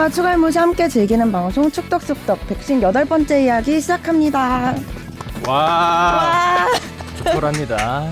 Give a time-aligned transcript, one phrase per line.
[0.00, 4.74] 축덕과 추갈무시 함께 즐기는 방송 축덕숙덕 백신 여덟 번째 이야기 시작합니다.
[5.46, 6.66] 와, 와.
[7.32, 8.10] 털합니다.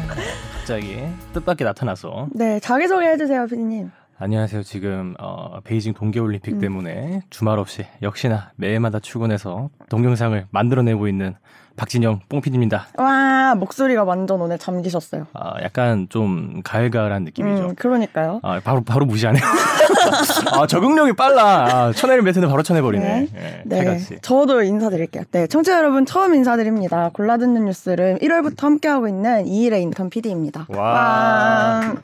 [0.54, 0.98] 갑자기
[1.32, 2.28] 뜻밖의 나타나서.
[2.32, 3.90] 네, 자기소개 해주세요, 피디님.
[4.18, 4.64] 안녕하세요.
[4.64, 6.60] 지금 어, 베이징 동계올림픽 음.
[6.60, 11.36] 때문에 주말 없이 역시나 매일마다 출근해서 동영상을 만들어내고 있는
[11.78, 12.88] 박진영 뽕피디입니다.
[12.96, 15.28] 와, 목소리가 완전 오늘 잠기셨어요.
[15.32, 17.68] 아, 약간 좀 가을가을한 느낌이죠.
[17.68, 18.40] 음, 그러니까요.
[18.42, 19.40] 아, 바로 바로 무시하네요.
[20.52, 21.44] 아, 적응력이 빨라.
[21.86, 23.28] 아, 쳐내는 멘트는 바로 쳐내버리네.
[23.32, 24.18] 예, 네, 칼같이.
[24.22, 25.22] 저도 인사드릴게요.
[25.30, 27.10] 네, 청취자 여러분 처음 인사드립니다.
[27.14, 30.66] 골라 듣는 뉴스를 1월부터 함께하고 있는 2일의 인턴 PD입니다.
[30.70, 31.94] 와.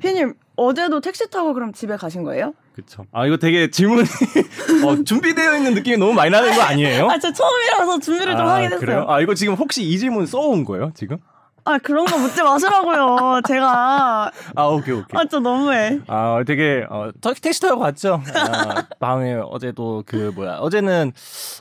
[0.00, 2.54] 피디님, 어제도 택시 타고 그럼 집에 가신 거예요?
[2.78, 3.06] 그쵸.
[3.10, 4.06] 아, 이거 되게 질문이
[4.86, 7.08] 어, 준비되어 있는 느낌이 너무 많이 나는 거 아니에요?
[7.10, 8.78] 아, 저 처음이라서 준비를 좀 아, 하긴 했어요.
[8.78, 9.04] 그래요?
[9.08, 11.18] 아, 이거 지금 혹시 이 질문 써온 거예요, 지금?
[11.64, 13.40] 아, 그런 거 묻지 마시라고요.
[13.48, 14.30] 제가.
[14.54, 15.06] 아, 오케이, 오케이.
[15.12, 15.98] 아, 진짜 너무해.
[16.06, 18.22] 아, 되게, 어, 타고 갔죠.
[18.32, 21.10] 아, 밤에 어제도 그, 뭐야, 어제는,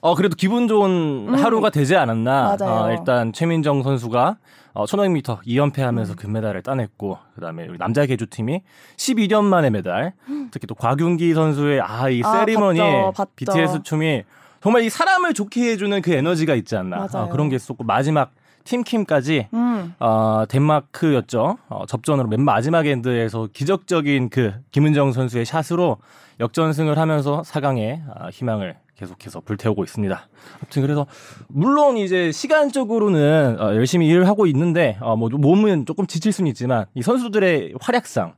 [0.02, 2.52] 어, 그래도 기분 좋은 하루가 되지 않았나.
[2.53, 2.58] 음.
[2.59, 2.73] 맞아요.
[2.83, 4.38] 어, 일단, 최민정 선수가,
[4.78, 8.61] 어, 1500m 2연패 하면서 금메달을 따냈고, 그 다음에 우리 남자 개주팀이
[8.95, 10.14] 12년 만에 메달.
[10.52, 13.31] 특히 또 곽윤기 선수의, 아, 이 아, 세리머니, 봤죠, 봤죠.
[13.36, 14.23] BTS 춤이
[14.61, 17.08] 정말 이 사람을 좋게 해주는 그 에너지가 있지 않나.
[17.11, 18.33] 어, 그런 게 있었고, 마지막
[18.66, 19.95] 팀킴까지 음.
[20.00, 21.58] 어, 덴마크였죠.
[21.70, 25.98] 어, 접전으로 맨 마지막 end에서 기적적인 그 김은정 선수의 샷으로
[26.39, 30.28] 역전승을 하면서 4강에 아, 희망을 계속해서 불태우고 있습니다.
[30.59, 31.06] 아무튼 그래서
[31.48, 36.86] 물론 이제 시간적으로는 어, 열심히 일을 하고 있는데 어, 뭐 몸은 조금 지칠 수는 있지만
[36.95, 38.34] 이 선수들의 활약상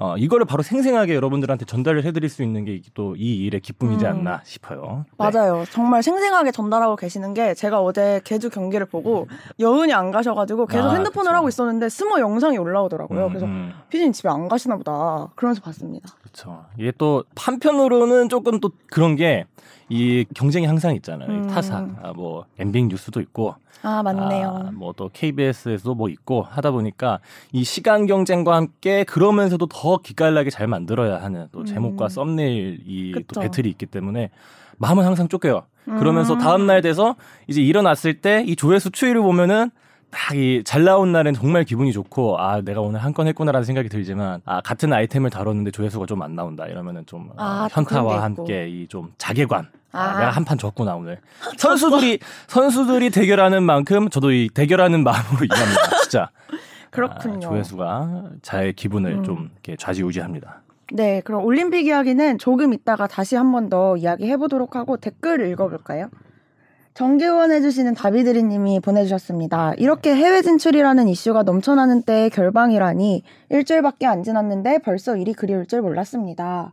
[0.00, 4.10] 어, 이거를 바로 생생하게 여러분들한테 전달을 해드릴 수 있는 게 또 이 일의 기쁨이지 음.
[4.10, 5.04] 않나 싶어요.
[5.18, 5.30] 네.
[5.30, 5.64] 맞아요.
[5.72, 9.26] 정말 생생하게 전달하고 계시는 게 제가 어제 개주 경기를 보고
[9.58, 11.36] 여운이 안 가셔가지고 계속 아, 핸드폰을 그쵸.
[11.36, 13.24] 하고 있었는데 스모 영상이 올라오더라고요.
[13.24, 13.72] 음, 그래서 음.
[13.90, 15.28] 피디님 집에 안 가시나 보다.
[15.34, 16.08] 그러면서 봤습니다.
[16.44, 16.64] 그렇죠.
[16.78, 19.44] 이게 또 한편으로는 조금 또 그런 게
[19.90, 21.30] 이 경쟁이 항상 있잖아요.
[21.30, 21.46] 이 음.
[21.48, 24.70] 타사, 아, 뭐 엠빙 뉴스도 있고, 아, 맞네요.
[24.74, 27.20] 뭐또 KBS에서도 뭐 있고 하다 보니까
[27.52, 32.08] 이 시간 경쟁과 함께 그러면서도 더 기깔나게 잘 만들어야 하는 또 제목과 음.
[32.08, 32.80] 썸네일.
[32.86, 34.30] 이또 배틀이 있기 때문에
[34.76, 35.64] 마음은 항상 쫓겨요.
[35.86, 36.38] 그러면서 음.
[36.38, 37.16] 다음 날 돼서
[37.46, 39.70] 이제 일어났을 때 이 조회수 추이를 보면은
[40.10, 43.88] 딱 이 잘 나온 날엔 정말 기분이 좋고 아 내가 오늘 한 건 했구나라는 생각이
[43.88, 48.22] 들지만 아 같은 아이템을 다뤘는데 조회수가 좀 안 나온다 이러면은 좀 아, 어, 게 현타와.
[48.22, 50.18] 함께 이 좀 자괴감 아, 아.
[50.18, 51.18] 내가 한 판 졌구나 오늘
[51.58, 56.30] 선수들이 선수들이 대결하는 만큼 저도 이 대결하는 마음으로 임합니다 진짜
[56.90, 57.36] 그렇군요.
[57.36, 59.24] 아, 조회수가 잘 기분을 음.
[59.24, 64.74] 좀 이렇게 좌지우지합니다 네, 그럼 올림픽 이야기는 조금 있다가 다시 한 번 더 이야기해 보도록
[64.74, 66.08] 하고 댓글 읽어볼까요?
[66.98, 69.72] 정기원 해주시는 다비드리님이 보내주셨습니다.
[69.78, 76.72] 이렇게 해외 진출이라는 이슈가 넘쳐나는 때의 결방이라니 일주일밖에 안 지났는데 벌써 일이 그리울 줄 몰랐습니다.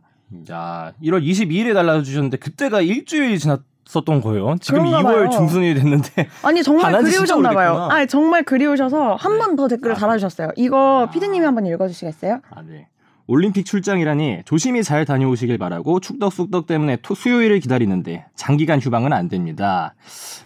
[0.50, 5.30] 야 1월 22일에 달라주셨는데 그때가 일주일 지났었던 거예요 지금 그런가 2월 봐요.
[5.30, 7.86] 중순이 됐는데 아니 정말 그리우셨나 봐요.
[7.88, 9.38] 아니 정말 그리우셔서 한 네.
[9.38, 9.96] 번더 댓글을 아.
[9.96, 10.50] 달아주셨어요.
[10.56, 11.10] 이거 아.
[11.12, 12.40] 피디님이 한번 읽어주시겠어요?
[12.50, 12.88] 아, 네.
[13.28, 19.94] 올림픽 출장이라니 조심히 잘 다녀오시길 바라고 축덕숙덕 때문에 토- 수요일을 기다리는데 장기간 휴방은 안 됩니다.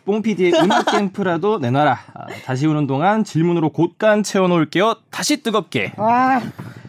[0.07, 1.93] 뽕PD의 음악 캠프라도 내놔라.
[2.15, 4.95] 아, 다시 오는 동안 질문으로 곳간 채워놓을게요.
[5.11, 5.93] 다시 뜨겁게.
[5.99, 6.41] 와,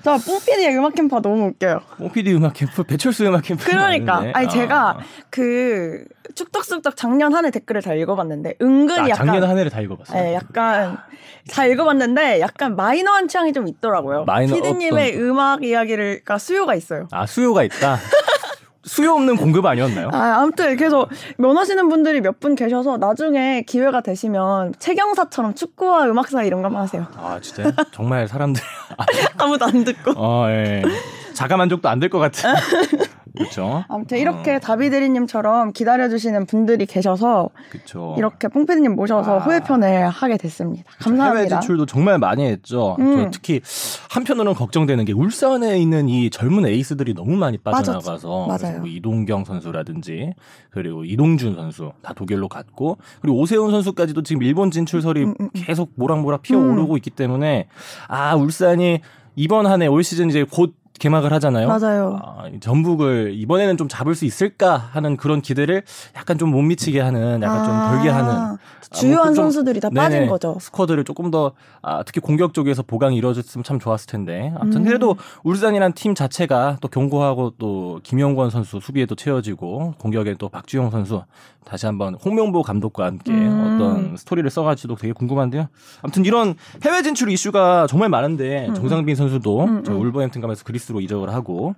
[0.02, 1.82] 저 뽕피디의 음악 캠퍼 너무 웃겨요.
[1.98, 3.66] 뽕PD 음악 캠프, 배철수 음악 캠프.
[3.66, 4.32] 그러니까 아는데.
[4.34, 4.50] 아니 아.
[4.50, 4.98] 제가
[5.30, 9.82] 그 축덕숙덕 작년 한 해 댓글을 다 읽어봤는데 은근히 아, 약간 작년 한 해를 다
[9.82, 10.24] 읽어봤어요.
[10.30, 10.98] 예, 약간
[11.52, 14.24] 다 읽어봤는데 약간 마이너한 취향이 좀 있더라고요.
[14.26, 17.08] 마이너 피디님의 음악 이야 기를가 수요가 있어요.
[17.12, 17.98] 아 수요가 있다.
[18.84, 20.10] 수요 없는 공급 아니었나요?
[20.12, 26.48] 아, 아무튼 그래서 면하시는 분들이 몇 분 계셔서 나중에 기회가 되시면 최경사처럼 축구와 음악 사이
[26.48, 27.06] 이런 거 한번 하세요.
[27.16, 28.60] 아 진짜 정말 사람들
[28.98, 29.06] 아,
[29.38, 30.14] 아무도 안 듣고.
[30.18, 30.82] 어 예.
[31.36, 32.50] 자가 만족도 안 될 것 같은.
[33.38, 33.84] 그렇죠.
[33.88, 38.16] 아무튼 이렇게 다비드리님처럼 기다려주시는 분들이 계셔서 그렇죠.
[38.18, 39.40] 이렇게 뽕피디님 모셔서 아.
[39.40, 40.84] 후회편을 하게 됐습니다.
[41.06, 41.60] 해외 감사합니다.
[41.62, 42.96] 진출도 정말 많이 했죠.
[43.00, 43.16] 음.
[43.24, 43.62] 저 특히
[44.10, 48.48] 한편으로는 걱정되는 게 울산에 있는 이 젊은 에이스들이 너무 많이 빠져나가서.
[48.80, 50.34] 뭐 이동경 선수라든지
[50.70, 55.50] 그리고 이동준 선수 다 독일로 갔고 그리고 오세훈 선수까지도 지금 일본 진출설이 음, 음, 음.
[55.54, 57.68] 계속 모락모락 피어오르고 있기 때문에
[58.08, 59.00] 아 울산이
[59.36, 61.68] 이번 한 해 올 시즌 이제 곧 개막을 하잖아요.
[61.68, 62.20] 맞아요.
[62.24, 65.82] 아, 이 전북을 이번에는 좀 잡을 수 있을까 하는 그런 기대를
[66.16, 68.58] 약간 좀 못 미치게 하는 약간 좀 아, 덜게 하는
[68.92, 70.28] 주요한 뭐 좀- 선수들이 다 빠진 네네.
[70.30, 70.58] 거죠.
[70.60, 74.86] 스쿼드를 조금 더 아, 특히 공격 쪽에서 보강이 이루어졌으면 참 좋았을 텐데 아무튼 음.
[74.86, 81.24] 그래도 울산이란 팀 자체가 또 견고하고 또 김영권 선수 수비에도 채워지고 공격에 또 박주영 선수
[81.66, 83.76] 다시 한번 홍명보 감독과 함께 음.
[83.76, 85.68] 어떤 스토리를 써가지고 되게 궁금한데요.
[86.02, 88.74] 아무튼 이런 해외 진출 이슈가 정말 많은데 음.
[88.74, 90.02] 정상빈 선수도 음, 저 음.
[90.02, 91.76] 울버햄튼 가면서 그리스로 이적을 하고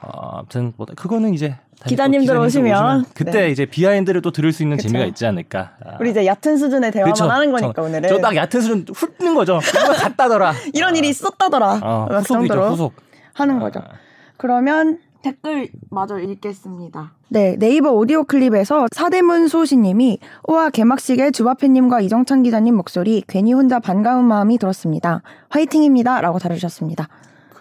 [0.00, 1.56] 어, 아무튼 뭐 그거는 이제
[1.86, 3.06] 기자님들 오시면.
[3.14, 3.50] 그때 네.
[3.50, 4.88] 이제 비하인드를 또 들을 수 있는 그쵸.
[4.88, 5.72] 재미가 있지 않을까.
[5.84, 5.96] 아.
[6.00, 7.28] 우리 이제 얕은 수준의 대화만 그쵸.
[7.28, 8.08] 하는 거니까 저- 오늘은.
[8.08, 9.58] 저 딱 얕은 수준 훑는 거죠.
[9.68, 10.52] 이거 같다더라.
[10.74, 11.80] 이런 일이 있었다더라.
[11.82, 12.92] 어, 그 후속이죠, 정도로 후속.
[13.34, 13.80] 하는 거죠.
[13.80, 13.88] 아.
[14.36, 17.12] 그러면 댓글 마저 읽겠습니다.
[17.28, 24.24] 네, 네이버 오디오 클립에서 사대문 소시님이 우와 개막식에 주바페님과 이정찬 기자님 목소리 괜히 혼자 반가운
[24.26, 25.22] 마음이 들었습니다.
[25.48, 27.08] 화이팅입니다 라고 달아주셨습니다.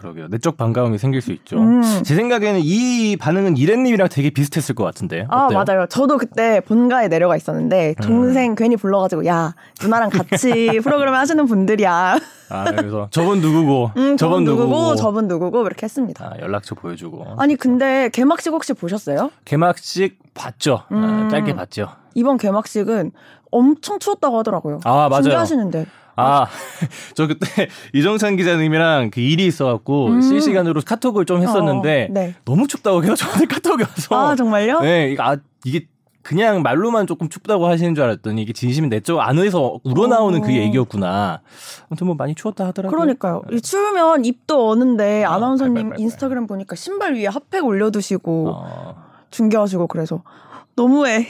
[0.01, 0.27] 그러게요.
[0.29, 1.57] 내적 반가움이 생길 수 있죠.
[1.59, 1.81] 음.
[2.03, 5.25] 제 생각에는 이 반응은 이랜님이랑 되게 비슷했을 것 같은데.
[5.29, 5.63] 아 어때요?
[5.65, 5.85] 맞아요.
[5.87, 12.17] 저도 그때 본가에 내려가 있었는데 동생 괜히 불러가지고 야 누나랑 같이 프로그램 하시는 분들이야.
[12.49, 16.25] 아, 그래서 저분 누구고, 음, 저분 누구고, 저분 누구고 이렇게 했습니다.
[16.25, 17.35] 아, 연락처 보여주고.
[17.37, 19.31] 아니 근데 개막식 혹시 보셨어요?
[19.45, 20.83] 개막식 봤죠.
[20.89, 21.29] 아, 음.
[21.29, 21.87] 짧게 봤죠.
[22.13, 23.11] 이번 개막식은
[23.51, 24.79] 엄청 추웠다고 하더라고요.
[24.83, 25.23] 아 맞아요.
[25.23, 25.85] 준비하시는데.
[26.15, 26.47] 아,
[27.15, 27.45] 저 그때
[27.93, 30.21] 이정찬 기자님이랑 그 일이 있어갖고 음.
[30.21, 32.35] 실시간으로 카톡을 좀 했었는데 어, 네.
[32.45, 34.15] 너무 춥다고 계속 저한테 카톡이 와서.
[34.15, 34.81] 아 정말요?
[34.81, 35.87] 네, 아, 이게
[36.23, 40.43] 그냥 말로만 조금 춥다고 하시는 줄 알았더니 이게 진심이 내적 안에서 우러나오는 어.
[40.43, 41.41] 그 얘기였구나.
[41.89, 42.95] 아무튼 뭐 많이 추웠다 하더라고요.
[42.95, 43.41] 그러니까요.
[43.51, 45.99] 이 추우면 입도 어는데 아, 아나운서님 발발 발발.
[45.99, 48.95] 인스타그램 보니까 신발 위에 핫팩 올려두시고 어,
[49.31, 50.21] 중계하시고 그래서
[50.81, 51.27] 너무해.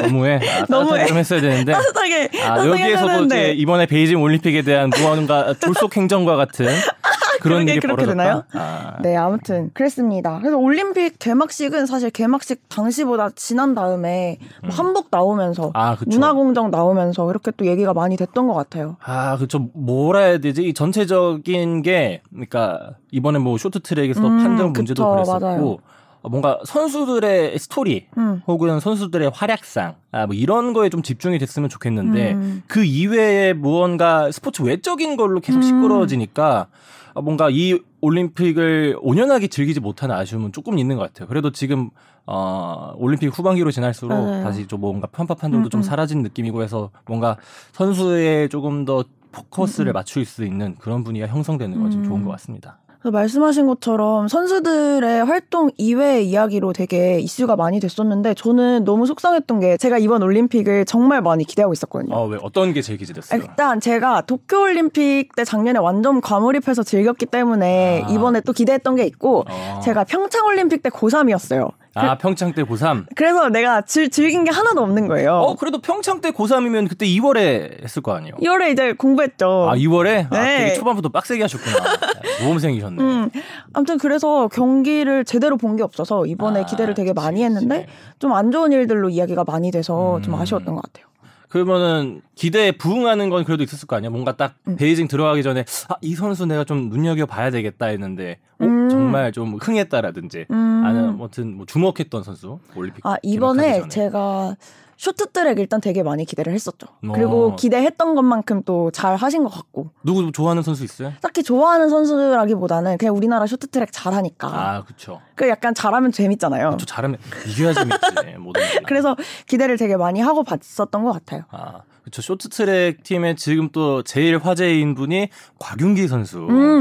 [0.00, 0.36] 너무해.
[0.36, 1.06] 아, 너무해.
[1.06, 1.72] 좀 했어야 되는데.
[1.72, 3.24] 따뜻하게 아, 여기에서도.
[3.24, 6.66] 이제 이번에 베이징 올림픽에 대한 무언가 졸속 행정과 같은
[7.42, 8.22] 그런 일이 그렇게 벌어졌다.
[8.24, 8.42] 되나요?
[8.54, 10.38] 아, 네, 아무튼 그랬습니다.
[10.40, 15.96] 그래서 올림픽 개막식은 사실 개막식 당시보다 지난 다음에 뭐 한복 나오면서 아.
[16.06, 18.96] 문화공정 나오면서 이렇게 또 얘기가 많이 됐던 것 같아요.
[19.04, 19.68] 아, 그쵸.
[19.74, 20.62] 뭐라 해야 되지?
[20.64, 25.76] 이 전체적인 게, 그러니까 이번에 뭐 쇼트트랙에서 음, 판정 문제도 그쵸, 그랬었고, 맞아요.
[26.26, 28.42] 어, 뭔가 선수들의 스토리 음.
[28.48, 32.62] 혹은 선수들의 활약상, 아, 뭐 이런 거에 좀 집중이 됐으면 좋겠는데, 음.
[32.66, 35.62] 그 이외에 무언가 스포츠 외적인 걸로 계속 음.
[35.62, 36.66] 시끄러워지니까,
[37.14, 41.28] 아, 뭔가 이 올림픽을 온연하게 즐기지 못하는 아쉬움은 조금 있는 것 같아요.
[41.28, 41.90] 그래도 지금
[42.26, 44.42] 어, 올림픽 후반기로 지날수록 맞아요.
[44.42, 45.82] 다시 좀 뭔가 편파 판정도 음, 좀 음.
[45.82, 47.36] 사라진 느낌이고 해서 뭔가
[47.72, 49.94] 선수에 조금 더 포커스를 음, 음.
[49.94, 52.04] 맞출 수 있는 그런 분위기가 형성되는 건좀 음.
[52.04, 52.78] 좋은 것 같습니다.
[53.06, 59.76] 그래서 말씀하신 것처럼 선수들의 활동 이외의 이야기로 되게 이슈가 많이 됐었는데 저는 너무 속상했던 게
[59.76, 62.12] 제가 이번 올림픽을 정말 많이 기대하고 있었거든요.
[62.16, 63.40] 어, 왜 어떤 게 제일 기대됐어요?
[63.40, 68.10] 일단 제가 도쿄 올림픽 때 작년에 완전 과몰입해서 즐겼기 때문에 아.
[68.10, 69.80] 이번에 또 기대했던 게 있고 어.
[69.84, 71.70] 제가 평창 올림픽 때 고3이었어요.
[71.96, 73.06] 아, 평창 때 고3.
[73.14, 75.32] 그래서 내가 즐, 즐긴 게 하나도 없는 거예요.
[75.34, 78.34] 어, 그래도 평창 때 고3이면 그때 2월에 했을 거 아니에요?
[78.36, 79.68] 2월에 이제 공부했죠.
[79.70, 80.26] 아, 2월에?
[80.32, 80.58] 아, 네.
[80.58, 81.76] 되게 초반부터 빡세게 하셨구나.
[82.22, 83.02] 네, 모범생이셨네.
[83.02, 83.30] 음,
[83.74, 87.86] 아무튼 그래서 경기를 제대로 본 게 없어서 이번에 아, 기대를 되게 많이 했는데.
[88.18, 90.40] 좀 안 좋은 일들로 이야기가 많이 돼서 좀 음.
[90.40, 91.06] 아쉬웠던 것 같아요.
[91.48, 94.10] 그러면은 기대에 부응하는 건 그래도 있었을 거 아니야?
[94.10, 94.76] 뭔가 딱 음.
[94.76, 98.88] 베이징 들어가기 전에 아, 이 선수 내가 좀 눈여겨 봐야 되겠다 했는데 어, 음.
[98.88, 100.82] 정말 좀 흥했다라든지 음.
[100.84, 103.88] 아니면 아무튼 뭐 주목했던 선수 올림픽 아 이번에.
[103.88, 104.56] 제가
[104.96, 106.86] 쇼트트랙 일단 되게 많이 기대를 했었죠.
[107.06, 107.12] 어.
[107.14, 111.12] 그리고 기대했던 것만큼 또 잘 하신 것 같고 누구 좋아하는 선수 있어요?
[111.20, 115.20] 딱히 좋아하는 선수라기보다는 그냥 우리나라 쇼트트랙 잘하니까 아 그쵸.
[115.34, 116.76] 그 약간 잘하면 재밌잖아요.
[116.80, 117.98] 저 잘하면 이겨야 재밌지
[118.38, 118.62] 모든.
[118.86, 119.16] 그래서
[119.46, 121.42] 기대를 되게 많이 하고 봤었던 것 같아요.
[121.50, 125.28] 아 그쵸 쇼트트랙 팀에 지금 또 제일 화제인 분이
[125.58, 126.46] 곽윤기 선수.
[126.48, 126.80] 음.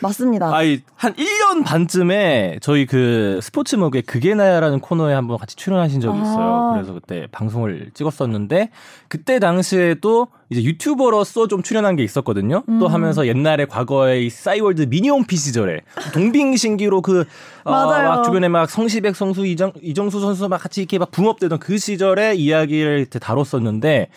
[0.00, 0.54] 맞습니다.
[0.54, 6.70] 아이 한 1년 반쯤에 저희 그 스포츠목의 그게 나야라는 코너에 한번 같이 출연하신 적이 있어요.
[6.70, 6.72] 아.
[6.74, 8.70] 그래서 그때 방송을 찍었었는데
[9.08, 12.62] 그때 당시에도 이제 유튜버로서 좀 출연한 게 있었거든요.
[12.78, 12.86] 또 음.
[12.86, 15.80] 하면서 옛날에 과거에 이 싸이월드 미니홈피 시절에
[16.12, 17.24] 동빙신기로 그
[17.64, 22.38] 어, 주변에 막 성시백 선수 이정, 이정수 선수 막 같이 이렇게 막 붕업되던 그 시절의
[22.38, 24.08] 이야기를 다뤘었는데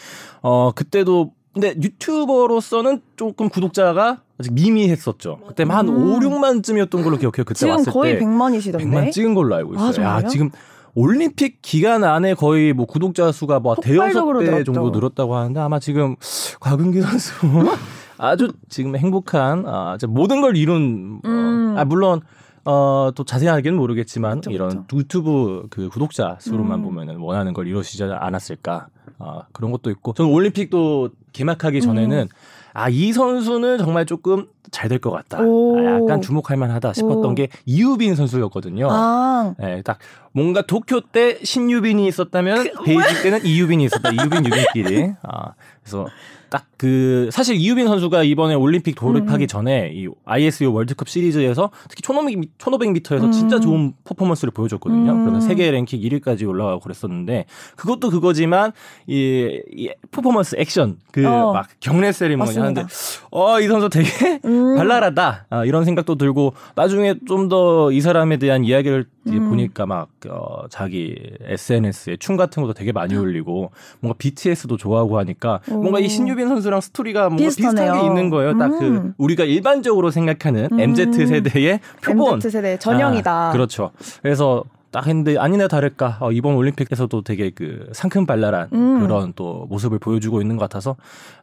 [0.41, 5.39] 어 그때도 근데 유튜버로서는 조금 구독자가 아직 미미했었죠.
[5.47, 5.95] 그때 한 음.
[5.95, 7.45] 5, 6만쯤이었던 걸로 기억해요.
[7.45, 8.81] 그때 지금 왔을 거의 때 100만이시던데.
[8.81, 10.05] 100만 찍은 걸로 알고 있어요.
[10.05, 10.15] 아?
[10.17, 10.51] 야, 지금
[10.95, 14.63] 올림픽 기간 안에 거의 뭐 구독자 수가 뭐 대여섯 배 늘었죠.
[14.73, 16.15] 정도 늘었다고 하는데 아마 지금
[16.61, 17.33] 곽은기 선수
[18.17, 21.75] 아주 지금 행복한 아, 이제 모든 걸 이룬 어, 음.
[21.77, 22.21] 아 물론
[22.63, 26.83] 어, 또 자세하게는 모르겠지만 그쵸, 이런 유튜브 그 구독자 수로만 음.
[26.83, 28.87] 보면은 원하는 걸 이루시지 않았을까
[29.19, 32.27] 아, 그런 것도 있고 저는 올림픽도 개막하기 전에는 음.
[32.73, 35.41] 아이 선수는 정말 조금 잘 될 것 같다.
[35.41, 35.77] 오.
[35.77, 37.35] 아, 약간 주목할 만하다 싶었던 오.
[37.35, 38.87] 게 이유빈 선수였거든요.
[38.91, 39.99] 아, 예, 딱
[40.35, 44.11] 뭔가 도쿄 때 신유빈이 있었다면 베이징 때는 이유빈이 있었다.
[44.11, 45.13] 이유빈 유빈끼리.
[45.23, 46.07] 아 그래서
[46.49, 49.47] 딱 그 사실 이유빈 선수가 이번에 올림픽 돌입하기 음.
[49.47, 53.61] 전에 이 ISU 월드컵 시리즈에서 특히 1500, 1500m에서 진짜 음.
[53.61, 55.11] 좋은 퍼포먼스를 보여줬거든요.
[55.11, 55.25] 음.
[55.25, 57.45] 그래서 세계 랭킹 1위까지 올라가고 그랬었는데
[57.77, 58.73] 그것도 그거지만
[59.07, 61.63] 이, 이 퍼포먼스 액션 그막 어.
[61.79, 62.57] 경례 세리머니.
[62.57, 62.85] 하는데
[63.31, 64.75] 어 이 선수 되게 음.
[64.75, 69.49] 발랄하다 아, 이런 생각도 들고 나중에 좀 더 이 사람에 대한 이야기를 음.
[69.49, 75.61] 보니까 막 어, 자기 SNS에 춤 같은 것도 되게 많이 올리고 뭔가 BTS도 좋아하고 하니까
[75.69, 75.75] 오.
[75.75, 78.01] 뭔가 이 신유빈 선수랑 스토리가 뭔가 비슷한 비슷하네요.
[78.01, 78.57] 게 있는 거예요.
[78.57, 79.13] 딱그 음.
[79.17, 80.79] 우리가 일반적으로 생각하는 음.
[80.79, 83.49] MZ 세대의 표본 MZ 세대 전형이다.
[83.49, 83.91] 아, 그렇죠.
[84.21, 84.63] 그래서
[84.95, 88.99] 딱 했는데 아니나 다를까 어, 이번 올림픽에서도 되게 그 상큼발랄한 음.
[89.01, 90.95] 그런 또 모습을 보여주고 있는 것 같아서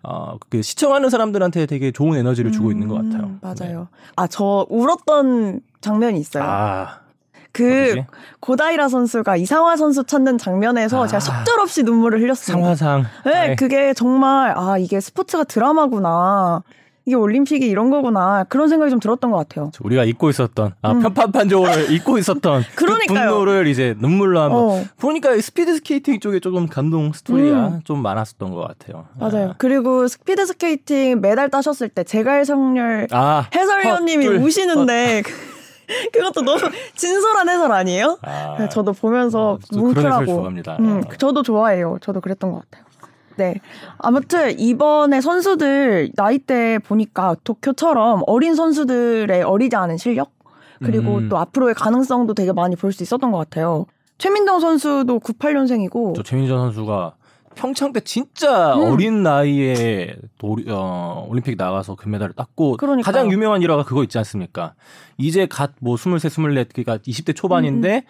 [0.03, 3.25] 어, 그 시청하는 사람들한테 되게 좋은 에너지를 주고 있는 것 같아요.
[3.25, 3.89] 음, 맞아요.
[4.17, 6.21] 아, 저 울었던 장면이 네.
[6.21, 6.45] 있어요.
[6.45, 7.01] 아,
[7.53, 8.07] 그 어디지?
[8.41, 11.07] 고다이라 선수가 이상화 선수 찾는 장면에서 아.
[11.07, 12.75] 제가 속절없이 눈물을 흘렸습니다.
[12.75, 13.05] 상화상.
[13.25, 13.55] 네, 네.
[13.57, 16.63] 그게 정말 아 이게 스포츠가 드라마구나.
[17.05, 18.45] 이게 올림픽이 이런 거구나.
[18.49, 19.73] 그런 생각이 좀 들었던 것 같아요.
[19.81, 21.01] 우리가 잊고 있었던 아, 음.
[21.01, 23.31] 편파 판정으로 잊고 있었던 그 그러니까요.
[23.31, 27.81] 분노를 이제 눈물로 한번 어, 보니까 스피드 스케이팅 쪽에 조금 감동 스토리가 음.
[27.83, 29.07] 좀 많았었던 것 같아요.
[29.19, 29.55] 맞아요.
[29.59, 34.41] 그리고 스피드 스케이팅 메달 따셨을 때 제갈성렬 아, 해설위원님이 헛둘.
[34.41, 35.25] 우시는데
[36.13, 36.59] 그것도 너무
[36.97, 38.19] 진솔한 해설 아니에요?
[38.23, 40.77] 아, 네, 저도 보면서 어, 해설 뭉클하고 좋아합니다.
[40.81, 41.15] 음, 어.
[41.19, 41.99] 저도 좋아해요.
[42.01, 42.85] 저도 그랬던 것 같아요.
[43.37, 43.55] 네.
[43.99, 50.33] 아무튼 이번에 선수들 나이대 보니까 도쿄처럼 어린 선수들의 어리지 않은 실력
[50.85, 51.29] 그리고 음.
[51.29, 53.87] 또 앞으로의 가능성도 되게 많이 볼 수 있었던 것 같아요.
[54.19, 57.15] 최민정 선수도 98년생이고 저 최민정 선수가
[57.55, 58.93] 평창 때 진짜 음.
[58.93, 63.03] 어린 나이에 또 올- 어, 올림픽 나가서 금메달을 땄고 그러니까요.
[63.05, 64.75] 가장 유명한 일화가 그거 있지 않습니까?
[65.19, 68.05] 이제 갓뭐 23, 24 그러니까 20대 초반인데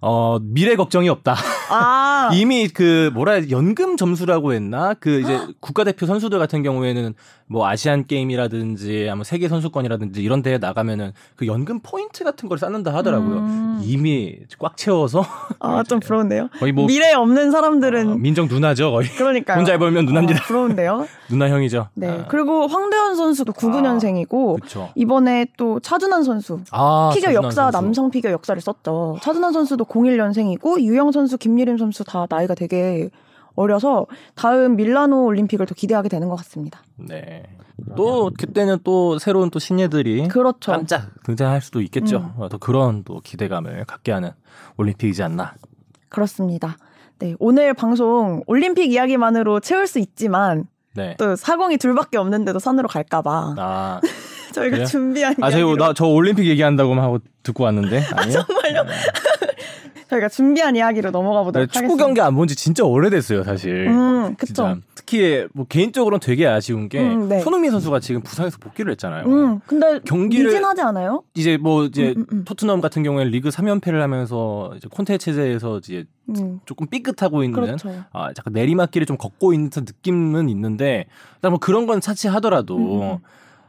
[0.00, 1.34] 어, 미래 걱정이 없다.
[1.70, 4.94] 아 이미 그 뭐라 해야 지 연금 점수라고 했나?
[4.94, 7.14] 그 이제 국가대표 선수들 같은 경우에는
[7.48, 12.92] 뭐 아시안 게임이라든지 아니면 세계 선수권이라든지 이런 데에 나가면은 그 연금 포인트 같은 걸 쌓는다
[12.94, 13.38] 하더라고요.
[13.38, 13.80] 음.
[13.82, 15.24] 이미 꽉 채워서
[15.60, 16.48] 아, 좀 부러운데요.
[16.58, 19.58] 거의 뭐 미래 없는 사람들은 어, 민정 누나죠 거의 그러니까요.
[19.58, 20.40] 돈잘 벌면 누나입니다.
[20.42, 21.06] 아, 부러운데요.
[21.28, 21.88] 누나 형이죠.
[21.94, 22.08] 네.
[22.08, 24.90] 아, 그리고 황대현 선수도 99년생이고 그렇죠.
[24.94, 27.76] 이번에 또 차준환 선수 아, 피겨 차준환 역사 선수.
[27.78, 29.18] 남성 피겨 역사를 썼죠.
[29.22, 33.10] 차준환 선수도 01년생이고 유영 선수, 김 예림 선수 다 나이가 되게
[33.54, 36.82] 어려서 다음 밀라노 올림픽을 또 기대하게 되는 것 같습니다.
[36.96, 37.42] 네.
[37.96, 40.72] 또 그때는 또 새로운 또 신예들이 그렇죠.
[40.72, 42.18] 깜짝 등장할 수도 있겠죠.
[42.18, 42.42] 음.
[42.42, 44.30] 어, 또 그런 또 기대감을 갖게 하는
[44.76, 45.54] 올림픽이지 않나.
[46.08, 46.76] 그렇습니다.
[47.18, 51.14] 네, 오늘 방송 올림픽 이야기만으로 채울 수 있지만 네.
[51.18, 54.00] 또 사공이 둘밖에 없는데도 산으로 갈까봐 아,
[54.56, 54.86] 저희가 그래요?
[54.86, 58.44] 준비한 아, 저희 나저 올림픽 얘기한다고만 하고 듣고 왔는데 아니요.
[58.46, 58.84] 정말요?
[60.08, 62.04] 저희가 준비한 이야기로 넘어가 네, 보도록 축구 하겠습니다.
[62.04, 63.88] 경기 안 본 지 진짜 오래됐어요, 사실.
[63.88, 64.76] 음, 그쵸.
[64.94, 67.40] 특히 뭐 개인적으로는 되게 아쉬운 게 음, 네.
[67.40, 69.24] 손흥민 선수가 지금 부상에서 복귀를 했잖아요.
[69.26, 71.24] 음, 근데 경기를- 미진하지 않아요?
[71.34, 72.44] 이제 뭐 이제 음, 음, 음.
[72.44, 77.88] 토트넘 같은 경우에는 리그 3연패를 하면서 이제 콘테 체제에서 이제 음, 조금 삐끗하고 있는 그렇죠.
[78.12, 83.20] 아, 약간 내리막길을 좀 걷고 있는 듯한 느낌은 있는데 일단 뭐 그런 건 차치하더라도.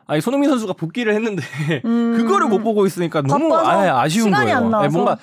[0.07, 1.43] 아니 손흥민 선수가 복귀를 했는데
[1.85, 2.15] 음.
[2.17, 4.57] 그거를 못 보고 있으니까 너무 아, 아쉬운 거예요.
[4.75, 5.17] 아니, 뭔가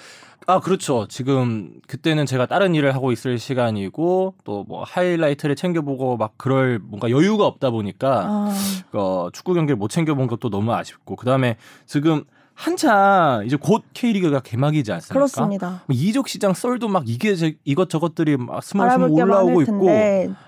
[0.47, 1.07] 아 그렇죠.
[1.09, 7.11] 지금 그때는 제가 다른 일을 하고 있을 시간이고 또 뭐 하이라이트를 챙겨보고 막 그럴 뭔가
[7.11, 8.55] 여유가 없다 보니까 아,
[8.93, 14.41] 어, 축구 경기를 못 챙겨본 것도 너무 아쉽고 그 다음에 지금 한창 이제 곧 K리그가
[14.41, 15.14] 개막이지 않습니까?
[15.14, 15.69] 그렇습니다.
[15.87, 19.88] 뭐 이적 시장 썰도 막 이게 저- 이것저것들이 막 스물스물 올라오고 있고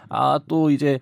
[0.08, 0.98] 아 또 이제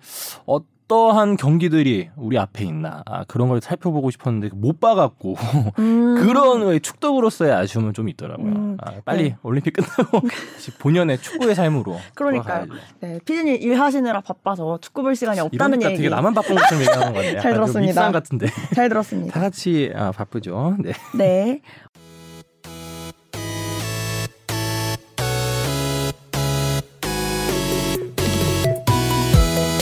[0.47, 5.35] 어 떠한 경기들이 우리 앞에 있나 아, 그런 걸 살펴보고 싶었는데 못 봐갖고
[5.79, 8.51] 음, 그런 왜 축덕으로서의 아쉬움은 좀 있더라고요.
[8.51, 9.37] 음, 아, 빨리 네.
[9.43, 10.21] 올림픽 끝나고
[10.79, 12.67] 본연의 축구의 삶으로 그러니까요.
[12.99, 17.39] 네, 피디님 일하시느라 바빠서 축구 볼 시간이 없다는 얘기 되게 나만 바쁜 것처럼 얘기하는 건데
[17.41, 17.81] 잘 들었습니다.
[17.81, 19.39] 밉상 같은데 잘다 들었습니다.
[19.39, 20.77] 같이 아, 바쁘죠.
[20.79, 20.93] 네.
[21.17, 21.61] 네.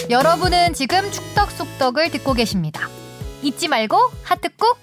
[0.10, 2.88] 여러분은 지금 축덕 속덕을 듣고 계십니다.
[3.42, 4.78] 잊지 말고 하트 꾹.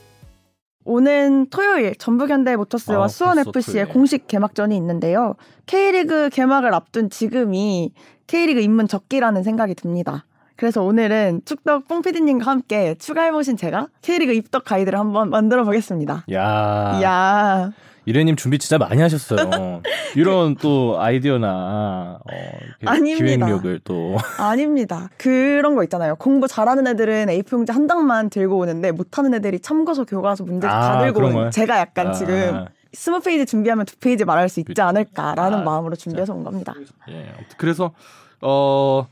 [0.85, 3.89] 오는 토요일 전북현대 모터스와 아, 수원 FC의.
[3.89, 5.35] 공식 개막전이 있는데요.
[5.67, 7.93] K리그 개막을 앞둔 지금이
[8.27, 10.25] K리그 입문 적기라는 생각이 듭니다.
[10.57, 16.25] 그래서 오늘은 축덕 뽕피디님과 함께 추가해보신 제가 K리그 입덕 가이드를 한번 만들어 보겠습니다.
[16.33, 17.71] 야, 이야,
[18.11, 19.83] 이래님 준비 진짜 많이 하셨어요.
[20.17, 22.37] 이런 또 아이디어나 어,
[22.85, 23.25] 아닙니다.
[23.25, 25.09] 기획력을 또 아닙니다.
[25.17, 26.17] 그런 거 있잖아요.
[26.17, 30.99] 공부 잘하는 애들은 A4 용지 한 장만 들고 오는데 못하는 애들이 참고서 교과서 문제 다
[30.99, 31.51] 아, 들고 그런 오는?
[31.53, 35.95] 제가 약간 아, 지금 스무 페이지 준비하면 두 페이지 말할 수 있지 않을까라는 아, 마음으로
[35.95, 36.75] 준비해서 온 겁니다.
[37.11, 37.33] 예.
[37.59, 37.93] 그래서
[38.41, 39.07] 어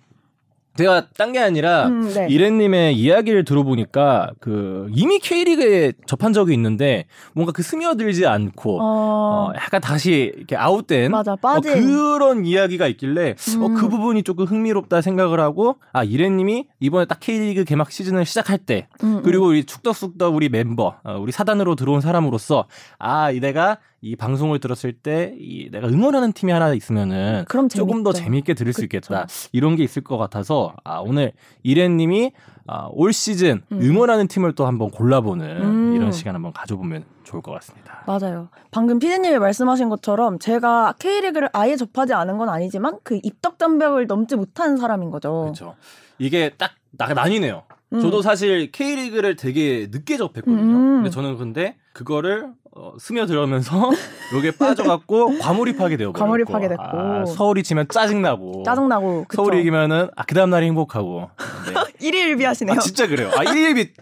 [0.79, 2.27] 제가 딴 게 아니라 음, 네.
[2.31, 7.05] 이래님의 이야기를 들어보니까 그 이미 K리그에 접한 적이 있는데
[7.35, 11.61] 뭔가 그 스며들지 않고 어, 어, 약간 다시 이렇게 아웃된 맞아, 어.
[11.61, 13.75] 그런 이야기가 있길래 어, 음.
[13.75, 18.87] 그 부분이 조금 흥미롭다 생각을 하고 아 이래님이 이번에 딱 K리그 개막 시즌을 시작할 때
[19.03, 22.67] 음, 그리고 우리 축덕숙덕 우리 멤버 어, 우리 사단으로 들어온 사람으로서
[22.99, 28.13] 아이 내가 이 방송을 들었을 때 이 내가 응원하는 팀이 하나 있으면은 조금 더.
[28.13, 28.85] 재미있게 들을 수 그쵸.
[28.85, 31.33] 있겠다 이런 게 있을 것 같아서 아 오늘
[31.63, 32.33] 이래님이
[32.71, 33.81] 아, 올 시즌 음.
[33.81, 35.97] 응원하는 팀을 또 한번 골라보는 음.
[35.97, 38.05] 이런 시간 한번 가져보면 좋을 것 같습니다.
[38.07, 38.49] 맞아요.
[38.71, 44.37] 방금 피디님이 말씀하신 것처럼 제가 K리그를 아예 접하지 않은 건 아니지만 그 입덕 장벽을 넘지
[44.37, 45.45] 못한 사람인 거죠.
[45.45, 45.77] 그렇죠.
[46.19, 47.63] 이게 딱 나, 나뉘네요.
[47.95, 48.01] 음.
[48.01, 50.61] 저도 사실 K리그를 되게 늦게 접했거든요.
[50.61, 50.95] 음.
[50.97, 53.91] 근데 저는 근데 그거를 어, 스며들면서
[54.37, 56.83] 여기에 빠져갖고 과몰입하게 되어버렸고 과몰입하게 됐고.
[56.85, 59.43] 아, 서울이 지면 짜증나고 짜증나고 그쵸?
[59.43, 61.29] 서울이 이기면은 아, 그 다음날이 행복하고
[61.67, 61.75] 네.
[62.07, 62.77] 일희일비하시네요.
[62.77, 63.31] 아 진짜 그래요.
[63.37, 63.93] 아 일일비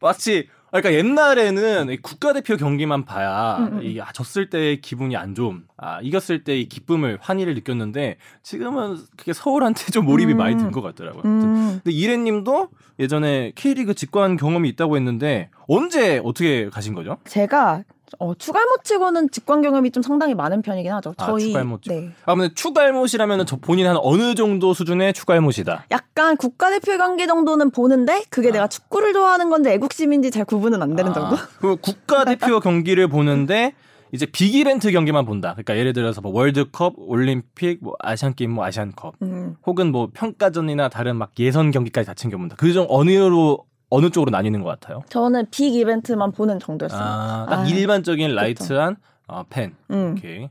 [0.00, 3.82] 마치 그러니까 옛날에는 이 국가대표 경기만 봐야 음, 음.
[3.82, 9.32] 이 아, 졌을 때의 기분이 안 좋음, 아 이겼을 때의 기쁨을 환희를 느꼈는데 지금은 그게
[9.32, 10.36] 서울한테 좀 몰입이 음.
[10.36, 11.22] 많이 된 것 같더라고요.
[11.24, 17.16] 음, 근데 이래님도 예전에 K리그 직관 경험이 있다고 했는데 언제 어떻게 가신 거죠?
[17.24, 17.84] 제가
[18.18, 21.14] 어, 추갈모치고는 직관 경험이 좀 상당히 많은 편이긴 하죠.
[21.16, 21.94] 아, 저희 추갈모치고.
[21.94, 22.10] 네.
[22.24, 25.86] 아 근데 추갈못이라면 저 본인 한 어느 정도 수준의 추갈못이다.
[25.90, 28.52] 약간 국가대표 경기 정도는 보는데 그게 아.
[28.52, 31.36] 내가 축구를 좋아하는 건지 애국심인지 잘 구분은 안 되는 정도.
[31.60, 33.74] 그 국가대표 경기를 보는데
[34.12, 35.52] 이제 빅 이벤트 경기만 본다.
[35.52, 39.56] 그러니까 예를 들어서 뭐 월드컵, 올림픽, 뭐 아시안 게임, 뭐 아시안컵, 음.
[39.66, 42.56] 혹은 뭐 평가전이나 다른 막 예선 경기까지 다 챙겨 본다.
[42.56, 45.02] 그중 어느로 어느 쪽으로 나뉘는 것 같아요.
[45.08, 47.00] 저는 빅 이벤트만 보는 정도였어요.
[47.00, 48.96] 아, 딱 아, 일반적인 라이트한
[49.28, 49.74] 어, 팬.
[49.90, 50.14] 음.
[50.16, 50.48] 오케이.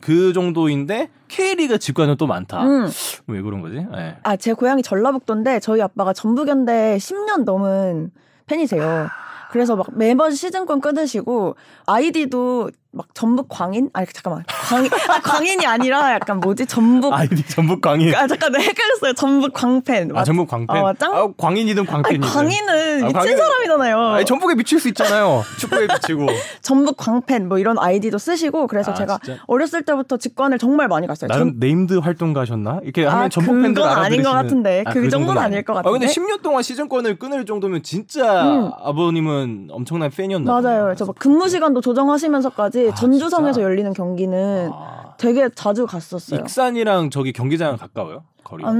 [0.00, 2.62] 그 정도인데 K리그 직관은 또 많다.
[2.64, 2.88] 음.
[3.26, 3.86] 왜 그런 거지?
[3.90, 4.16] 네.
[4.22, 8.10] 아, 제 고향이 전라북도인데 저희 아빠가 전북현대 10년 넘은
[8.46, 9.08] 팬이세요.
[9.50, 13.90] 그래서 막 매번 시즌권 끊으시고 아이디도 막 전북 광인?
[13.92, 18.12] 아니 잠깐만 광인 아, 광인이 아니라 약간 뭐지 전북 아, 아이디 전북 광인.
[18.12, 20.74] 잠깐 내 헷갈렸어요 전북 광팬 아, 전북 광팬.
[20.74, 22.26] 아, 짱- 아, 광인이든 아니 광팬이든.
[22.28, 23.98] 광인은 아, 미친 광인은- 사람이잖아요.
[23.98, 25.42] 아니, 전북에 미칠 수 있잖아요.
[25.58, 26.26] 축구에 미치고.
[26.62, 29.42] 전북 광팬 뭐 이런 아이디도 쓰시고 그래서 아, 제가 진짜?
[29.46, 31.28] 어렸을 때부터 직관을 정말 많이 갔어요.
[31.28, 32.80] 나름 전- 네임드 활동 가셨나?
[32.84, 34.84] 이렇게 하면 아, 전북 팬들 그건 아닌 것 같은데.
[34.86, 36.14] 아, 그 정도는 정도는 아닐 것 아, 근데 같은데.
[36.32, 38.70] 10년 동안 시즌권을 끊을 정도면 진짜 음.
[38.82, 40.94] 아버님은 엄청난 팬이었나 맞아요.
[40.94, 43.62] 저 막 근무 시간도 조정하시면서까지 아, 전주성에서 진짜?
[43.62, 46.40] 열리는 경기는 아, 되게 자주 갔었어요.
[46.40, 48.24] 익산이랑 저기 경기장은 가까워요?
[48.44, 48.70] 거리가?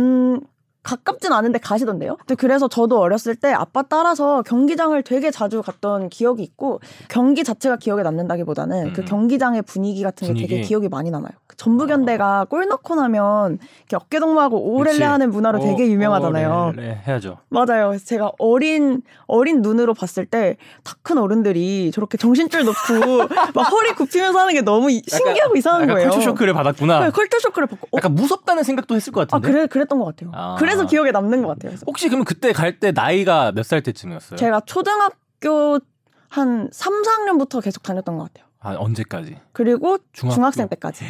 [0.79, 2.17] 음, 가깝진 않은데 가시던데요?
[2.39, 8.03] 그래서 저도 어렸을 때 아빠 따라서 경기장을 되게 자주 갔던 기억이 있고 경기 자체가 기억에
[8.03, 9.05] 남는다기보다는 그 음.
[9.05, 10.69] 경기장의 분위기 같은 게 되게 분위기.
[10.69, 11.31] 기억이 많이 남아요.
[11.47, 15.05] 그 전북현대가 골 넣고 나면 이렇게 어깨동무하고 오렐레.
[15.05, 16.51] 하는 문화로 어, 되게 유명하잖아요.
[16.51, 17.39] 어, 네, 해야죠.
[17.49, 17.89] 맞아요.
[17.89, 22.75] 그래서 제가 어린 어린 눈으로 봤을 때 다 큰 어른들이 저렇게 정신줄 놓고
[23.55, 26.11] 막 허리 굽히면서 하는 게 너무 이- 신기하고 이상한 약간 거예요.
[26.11, 27.01] 컬처 쇼크를 받았구나.
[27.01, 29.51] 네, 컬처 쇼크를 받고 어, 약간 무섭다는 생각도 했을 것아 같은데.
[29.53, 30.31] 그래 그랬던 것 같아요.
[30.35, 30.57] 아.
[30.69, 31.71] 그래서 기억에 남는 것 같아요.
[31.71, 34.37] 그래서 혹시 그러면 그때 갈 때 나이가 몇 살 때쯤이었어요?
[34.39, 35.81] 제가 초등학교
[36.29, 38.47] 한 3, 4학년부터 계속 다녔던 것 같아요.
[38.61, 39.37] 아, 언제까지?
[39.53, 40.35] 그리고 중학교.
[40.35, 41.05] 중학생 때까지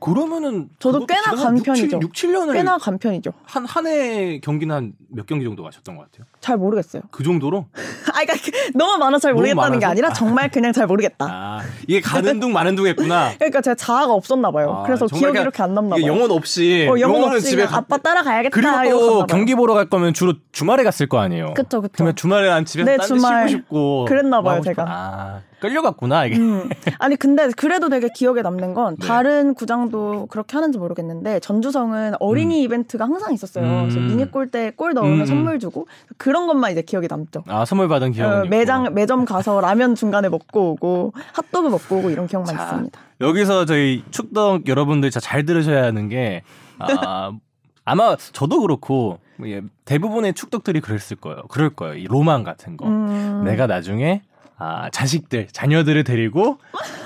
[0.00, 1.98] 그러면은 저도 꽤나 간 6, 편이죠.
[2.02, 3.32] 6, 7년을 꽤나 간 편이죠.
[3.44, 6.26] 한 한 해 경기는 한 몇 경기 정도 가셨던 것 같아요.
[6.44, 7.00] 잘 모르겠어요.
[7.10, 7.64] 그 정도로?
[8.12, 8.34] 아, 그러니까
[8.74, 9.86] 너무 많아 잘 모르겠다는 게?
[9.86, 11.24] 아니라 정말 그냥 잘 모르겠다.
[11.26, 13.32] 아, 이게 가는 둥 마는 둥 했구나.
[13.40, 14.80] 그러니까 제가 자아가 없었나 봐요.
[14.80, 16.04] 아, 그래서 기억이 이렇게 안 남나 봐요.
[16.04, 18.82] 영혼 없이 어, 영혼 없이 집에 가, 아빠 따라가야겠다.
[18.82, 19.24] 그리고.
[19.24, 21.54] 경기 보러 갈 거면 주로 주말에 갔을 거 아니에요.
[21.54, 21.92] 그쵸 그쵸.
[21.94, 23.48] 그러면 주말에 난 집에서 네, 주말.
[23.48, 24.60] 쉬고 싶고 그랬나 뭐 봐요.
[24.60, 24.84] 제가.
[24.86, 26.36] 아, 끌려갔구나 이게.
[26.36, 26.68] 음.
[26.98, 29.06] 아니 근데 그래도 되게 기억에 남는 건 네.
[29.06, 33.64] 다른 구장도 그렇게 하는지 모르겠는데 전주성은 어린이 이벤트가 항상 있었어요.
[33.64, 33.88] 음.
[33.88, 35.26] 그래서 미니골 때골 넣으면 음.
[35.26, 37.44] 선물 주고 그런 것만 이제 기억에 남죠.
[37.46, 38.48] 아 선물 받은 기억은 어, 있고.
[38.48, 43.00] 매장 매점 가서 라면 중간에 먹고 오고 핫도그 먹고 오고 이런 기억만 자, 있습니다.
[43.20, 46.42] 여기서 저희 축덕 여러분들 잘 들으셔야 하는 게
[46.78, 47.30] 아,
[47.86, 51.42] 아마 저도 그렇고 예, 대부분의 축덕들이 그랬을 거예요.
[51.48, 51.94] 그럴 거예요.
[51.94, 52.86] 이 로망 같은 거.
[52.86, 53.42] 음.
[53.44, 54.22] 내가 나중에
[54.56, 56.58] 아, 자식들, 자녀들을 데리고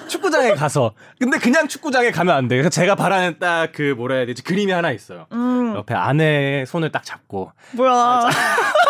[0.08, 2.56] 축구장에 가서 근데 그냥 축구장에 가면 안 돼.
[2.56, 4.42] 그래서 제가 바라는 딱 그 뭐라 해야 되지?
[4.44, 5.26] 그림이 하나 있어요.
[5.32, 8.28] 음, 옆에 아내의 손을 딱 잡고 뭐야?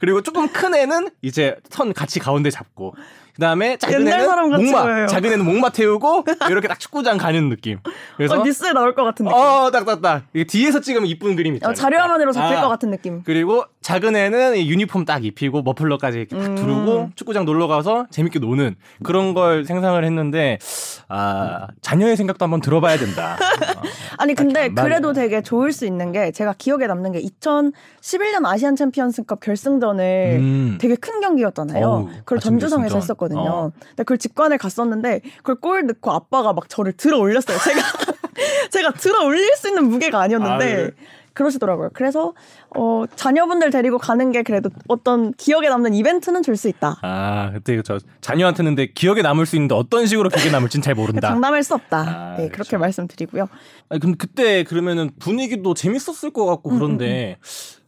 [0.00, 2.94] 그리고 조금 큰 애는 이제 선 같이 가운데 잡고
[3.34, 5.06] 그다음에 작은 옛날 애는 목마 보여요.
[5.06, 7.78] 작은 애는 목마 태우고 이렇게 딱 축구장 가는 느낌.
[8.16, 9.38] 그래서 어, 뉴스에 나올 것 같은 느낌.
[9.38, 10.24] 어, 딱딱딱.
[10.34, 11.72] 이게 뒤에서 찍으면 이쁜 그림 있잖아요.
[11.72, 13.22] 어, 자료 화면으로 잡힐 아, 것 같은 느낌.
[13.24, 16.54] 그리고 작은 애는 이 유니폼 딱 입히고 머플러까지 이렇게 딱 음.
[16.54, 20.58] 두르고 축구장 놀러 가서 재밌게 노는 그런 걸 생각을 했는데
[21.08, 23.36] 아 자녀의 생각도 한번 들어봐야 된다.
[23.36, 23.82] 어.
[24.18, 24.86] 아니 근데 안 맞아요.
[24.86, 30.78] 그래도 되게 좋을 수 있는 게 제가 기억에 남는 게 2011년 아시안 챔피언스컵 결승전을 음.
[30.78, 31.86] 되게 큰 경기였잖아요.
[31.86, 33.00] 어우, 그걸 전주성에서 결승전.
[33.02, 33.40] 했었거든요.
[33.50, 33.72] 어.
[33.80, 37.56] 근데 그걸 직관을 갔었는데 그걸 골 넣고 아빠가 막 저를 들어 올렸어요.
[37.58, 37.80] 제가
[38.70, 40.90] 제가 들어 올릴 수 있는 무게가 아니었는데 아, 그래?
[41.34, 41.90] 그러시더라고요.
[41.92, 42.34] 그래서
[42.76, 46.98] 어, 자녀분들 데리고 가는 게 그래도 어떤 기억에 남는 이벤트는 줄 수 있다.
[47.02, 51.28] 아 그때 저 자녀한테는 근데 기억에 남을 수 있는데 어떤 식으로 기억에 남을진 잘 모른다.
[51.30, 51.98] 장담할 수 없다.
[52.00, 52.52] 아, 네, 그렇죠.
[52.52, 53.48] 그렇게 말씀드리고요.
[53.88, 57.38] 아니, 그럼 그때 그러면은 분위기도 재밌었을 것 같고 음, 그런데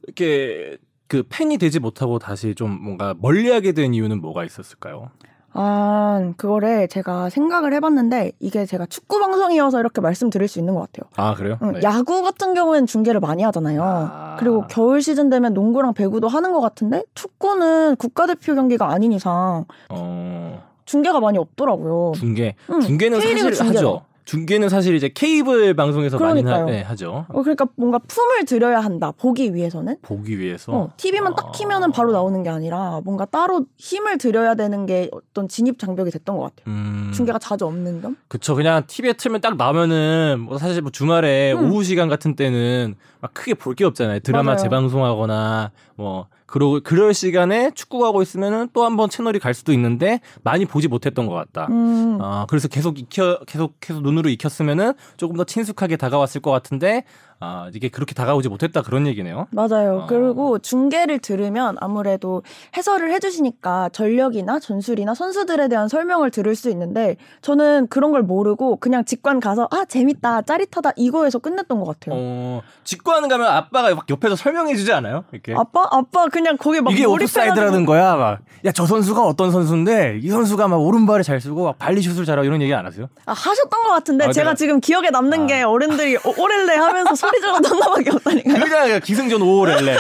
[0.07, 0.79] 이렇게
[1.09, 5.11] 그 팬이 되지 못하고 다시 좀 뭔가 멀리하게 된 이유는 뭐가 있었을까요?
[5.55, 11.11] 아, 그거를 제가 생각을 해봤는데 이게 제가 축구 방송이어서 이렇게 말씀드릴 수 있는 것 같아요.
[11.17, 11.59] 아 그래요?
[11.63, 11.81] 응, 네.
[11.83, 13.83] 야구 같은 경우에는 중계를 많이 하잖아요.
[13.83, 14.37] 아.
[14.39, 20.63] 그리고 겨울 시즌 되면 농구랑 배구도 하는 것 같은데 축구는 국가대표 경기가 아닌 이상 어
[20.85, 22.13] 중계가 많이 없더라고요.
[22.17, 23.79] 중계 응, 중계는 사실 중계가.
[23.79, 24.03] 하죠.
[24.25, 26.67] 중계는 사실 이제 케이블 방송에서 많이 하, 그러니까요.
[26.67, 27.27] 네, 하죠.
[27.29, 29.13] 어, 그러니까 뭔가 품을 들여야 한다.
[29.19, 29.97] 보기 위해서는.
[30.03, 30.73] 보기 위해서.
[30.73, 35.49] 어, TV만 딱 키면은 바로 나오는 게 아니라 뭔가 따로 힘을 들여야 되는 게 어떤
[35.49, 36.73] 진입 장벽이 됐던 것 같아요.
[36.73, 38.17] 음, 중계가 자주 없는 점?
[38.29, 38.55] 그쵸.
[38.55, 41.71] 그냥 TV에 틀면 딱 나오면은 뭐 사실 뭐 주말에 음.
[41.73, 44.21] 오후 시간 같은 때는 막 크게 볼 게 없잖아요.
[44.21, 44.59] 드라마 맞아요.
[44.59, 50.21] 재방송하거나 뭐 그러 그럴 시간에 축구가 하고 있으면은 또 한 번 채널이 갈 수도 있는데
[50.43, 51.67] 많이 보지 못했던 것 같다.
[51.71, 57.05] 음, 아, 그래서 계속 익혀, 계속, 계속 눈으로 익혔으면은 조금 더 친숙하게 다가왔을 것 같은데,
[57.43, 59.49] 아, 이게 그렇게 다가오지 못했다 그런 얘기네요.
[59.51, 60.03] 맞아요.
[60.03, 60.07] 어.
[60.09, 62.43] 그리고 중계를 들으면 아무래도
[62.77, 69.05] 해설을 해주시니까 전력이나 전술이나 선수들에 대한 설명을 들을 수 있는데 저는 그런 걸 모르고 그냥
[69.05, 72.15] 직관 가서 아 재밌다 짜릿하다 이거에서 끝냈던 것 같아요.
[72.17, 75.25] 어, 직관 가면 아빠가 막 옆에서 설명해 주지 않아요?
[75.33, 75.53] 이렇게.
[75.57, 78.15] 아빠 아빠 그냥 거기 막 이게 오프사이드라는 거야.
[78.17, 82.47] 막, 야, 저 선수가 어떤 선수인데, 이 선수가 막 오른발을 잘 쓰고, 막 발리슛을 잘하고
[82.47, 83.09] 이런 얘기 안 하세요?
[83.27, 85.47] 아, 하셨던 것 같은데 아, 제가 지금 기억에 남는 아.
[85.47, 88.65] 게 어른들이 오- 오렐레 하면서 질렀던 거밖에 없다니까요.
[88.65, 89.97] 그냥 기승전 5월에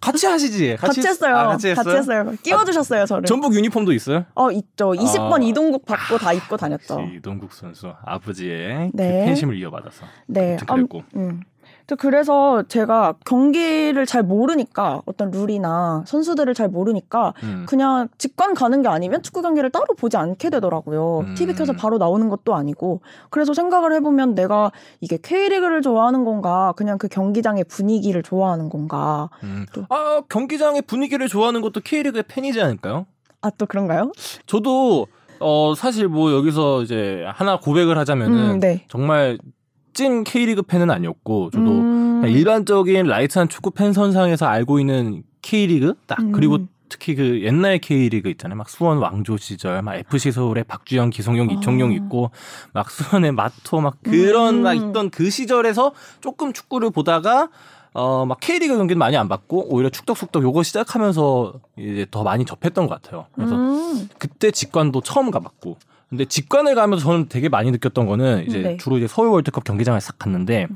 [0.00, 0.76] 같이 하시지?
[0.78, 1.36] 같이, 했- 했어요.
[1.36, 1.96] 아, 같이 했어요?
[1.96, 2.32] 했어요.
[2.42, 3.24] 끼워주셨어요 저를.
[3.24, 4.24] 전북 유니폼도 있어요?
[4.34, 4.92] 어 있죠.
[4.92, 5.44] 20번 아.
[5.44, 7.00] 이동국 받고 다 입고 다녔죠.
[7.16, 9.24] 이동국 선수 아버지의 그 네.
[9.24, 10.56] 팬심을 이어받아서 네.
[10.66, 11.02] 그랬고.
[11.16, 11.40] 음.
[11.86, 17.66] 또 그래서 제가 경기를 잘 모르니까 어떤 룰이나 선수들을 잘 모르니까 음.
[17.68, 21.20] 그냥 직관 가는 게 아니면 축구 경기를 따로 보지 않게 되더라고요.
[21.20, 21.34] 음.
[21.34, 23.02] TV 켜서 바로 나오는 것도 아니고.
[23.28, 29.28] 그래서 생각을 해보면 내가 이게 K리그를 좋아하는 건가, 그냥 그 경기장의 분위기를 좋아하는 건가.
[29.42, 29.66] 음.
[29.74, 33.04] 또- 아 경기장의 분위기를 좋아하는 것도 K리그의 팬이지 않을까요?
[33.42, 34.10] 아, 또 그런가요?
[34.46, 35.06] 저도
[35.40, 38.84] 어 사실 뭐 여기서 이제 하나 고백을 하자면은 음, 네.
[38.88, 39.36] 정말
[39.94, 42.22] 찐 K리그 팬은 아니었고 저도 음.
[42.26, 46.32] 일반적인 라이트한 축구 팬 선상에서 알고 있는 K리그 딱 음.
[46.32, 48.56] 그리고 특히 그 옛날 K리그 있잖아요.
[48.56, 51.94] 막 수원 왕조 시절, 막 FC 서울에 박주영, 기성용, 이청용 아.
[51.94, 52.30] 있고,
[52.72, 54.62] 막 수원에 마토 막 그런 음.
[54.62, 57.48] 막 있던 그 시절에서 조금 축구를 보다가
[57.94, 62.86] 어 막 K리그 경기는 많이 안 봤고 오히려 축덕숙덕 요거 시작하면서 이제 더 많이 접했던
[62.86, 63.26] 것 같아요.
[63.32, 64.08] 그래서 음.
[64.18, 65.76] 그때 직관도 처음 가봤고.
[66.14, 68.76] 근데 직관을 가면서 저는 되게 많이 느꼈던 거는 이제 네.
[68.76, 70.68] 주로 이제 서울 월드컵 경기장을 싹 갔는데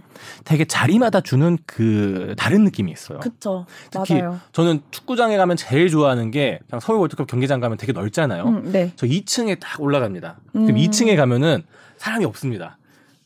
[0.44, 3.20] 되게 자리마다 주는 그 다른 느낌이 있어요.
[3.20, 3.64] 그쵸.
[3.90, 4.40] 특히 맞아요.
[4.50, 8.44] 저는 축구장에 가면 제일 좋아하는 게 그냥 서울 월드컵 경기장 가면 되게 넓잖아요.
[8.44, 8.92] 음, 네.
[8.96, 10.40] 저 2층에 딱 올라갑니다.
[10.50, 10.74] 그럼 음.
[10.74, 11.62] 2층에 가면은
[11.98, 12.76] 사람이 없습니다.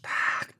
[0.02, 0.12] 딱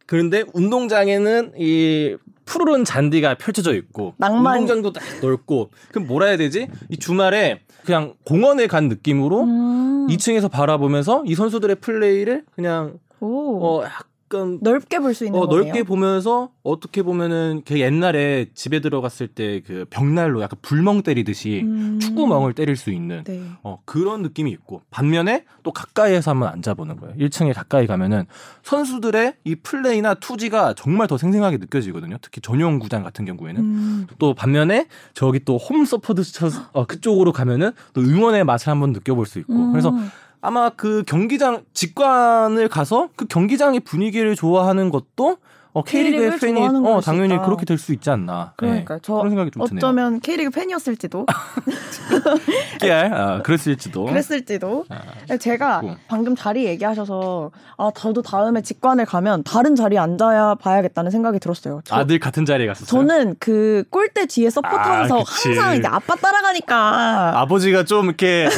[0.07, 2.17] 그런데 운동장에는 이
[2.53, 4.61] 푸르른 잔디가 펼쳐져 있고 낭만.
[4.61, 6.69] 운동장도 딱 넓고 그럼 뭐라 해야 되지?
[6.91, 10.07] 이 주말에 그냥 공원에 간 느낌으로 음.
[10.09, 13.65] 2층에서 바라보면서 이 선수들의 플레이를 그냥 오.
[13.65, 13.85] 어
[14.33, 15.65] 약간 넓게 볼 수 있는 어, 거네요.
[15.65, 21.99] 넓게 보면서 어떻게 보면은 그 옛날에 집에 들어갔을 때 그 벽난로 약간 불멍 때리듯이 음.
[22.01, 23.43] 축구멍을 때릴 수 있는 네.
[23.63, 27.15] 어, 그런 느낌이 있고 반면에 또 가까이에서 한번 앉아보는 거예요.
[27.17, 28.25] 1층에 가까이 가면은
[28.63, 32.17] 선수들의 이 플레이나 투지가 정말 더 생생하게 느껴지거든요.
[32.23, 34.07] 특히 전용 구장 같은 경우에는 음.
[34.19, 39.39] 또 반면에 저기 또 홈 서포터 어, 그쪽으로 가면은 또 응원의 맛을 한번 느껴볼 수
[39.41, 39.73] 있고 음.
[39.73, 39.95] 그래서
[40.43, 45.39] 아마 그 경기장 직관을 가서 그 경기장의 분위기를 좋아하는 것도
[45.75, 47.45] 어, K리그의 팬이 어, 당연히 있다.
[47.45, 48.53] 그렇게 될 수 있지 않나.
[48.57, 48.99] 그러니까요.
[48.99, 49.79] 네, 저 그런 생각이 좀 드네요.
[49.79, 51.27] 어쩌면 K리그 팬이었을지도
[52.81, 54.05] 깨알 아, 그랬을지도.
[54.05, 55.97] 그랬을지도 아, 제가 그렇고.
[56.09, 61.81] 방금 자리 얘기하셔서 아 저도 다음에 직관을 가면 다른 자리에 앉아야 봐야겠다는 생각이 들었어요.
[61.85, 62.87] 저, 아들 같은 자리에 갔었어요.
[62.87, 65.25] 저는 그 골대 뒤에 서포트하면서 아.
[65.27, 68.49] 항상 이제 아빠 따라가니까 아버지가 좀 이렇게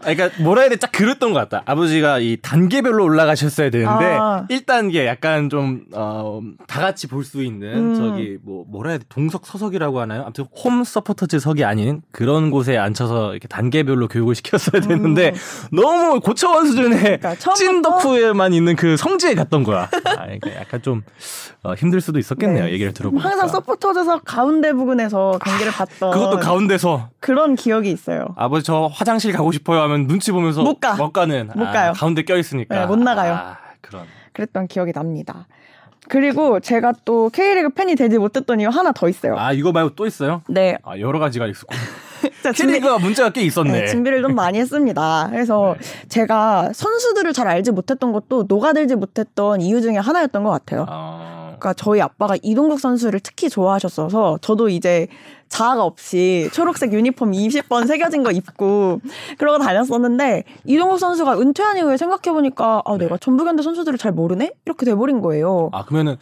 [0.00, 0.76] 아, 그러니까 뭐라 해야 돼?
[0.76, 1.62] 딱 그랬던 것 같다.
[1.66, 4.46] 아버지가 이 단계별로 올라가셨어야 되는데 아.
[4.50, 7.94] 1단계 약간 좀 어, 다 같이 볼 수 있는 음.
[7.96, 9.04] 저기 뭐 뭐라 해야 돼?
[9.08, 10.22] 동석 서석이라고 하나요?
[10.22, 15.32] 아무튼 홈 서포터즈석이 아닌 그런 곳에 앉혀서 이렇게 단계별로 교육을 시켰어야 되는데
[15.72, 17.02] 너무 고차원 수준의 음.
[17.02, 19.82] 그러니까 처음부터- 찐 덕후에만 있는 그 성지에 갔던 거야.
[19.92, 21.02] 아, 그러니까 약간 좀
[21.62, 22.64] 어, 힘들 수도 있었겠네요.
[22.64, 22.72] 네.
[22.72, 23.28] 얘기를 들어보니까.
[23.28, 28.26] 항상 서포터즈석 가운데 부근에서 경기를 봤던 그것도 가운데서 그런 기억이 있어요.
[28.36, 30.94] 아버지 저 화장실 가고 싶어요 하면 눈치 보면서 못 가.
[30.96, 31.92] 못 가는 못 아, 가요.
[31.94, 33.34] 가운데 껴 있으니까 네, 못 나가요.
[33.34, 35.46] 아, 그런 그랬던 기억이 납니다.
[36.10, 39.36] 그리고 제가 또 K리그 팬이 되지 못했던 이유 하나 더 있어요.
[39.38, 40.42] 아 이거 말고 또 있어요?
[40.48, 41.72] 네, 아 여러 가지가 있었고
[42.56, 43.70] K리그가 문제가 꽤 있었네.
[43.70, 45.28] 네, 준비를 좀 많이 했습니다.
[45.30, 45.76] 그래서
[46.08, 50.84] 제가 선수들을 잘 알지 못했던 것도 녹아들지 못했던 이유 중에 하나였던 것 같아요.
[50.88, 55.06] 아, 그러니까 저희 아빠가 이동국 선수를 특히 좋아하셨어서 저도 이제
[55.50, 59.00] 자아가 없이 초록색 유니폼 20번 새겨진 거 입고
[59.36, 64.52] 그러고 다녔었는데 이동국 선수가 은퇴한 이후에 생각해 보니까 아 내가 전북현대 선수들을 잘 모르네?
[64.64, 65.68] 이렇게 돼버린 거예요.
[65.72, 66.16] 아 그러면은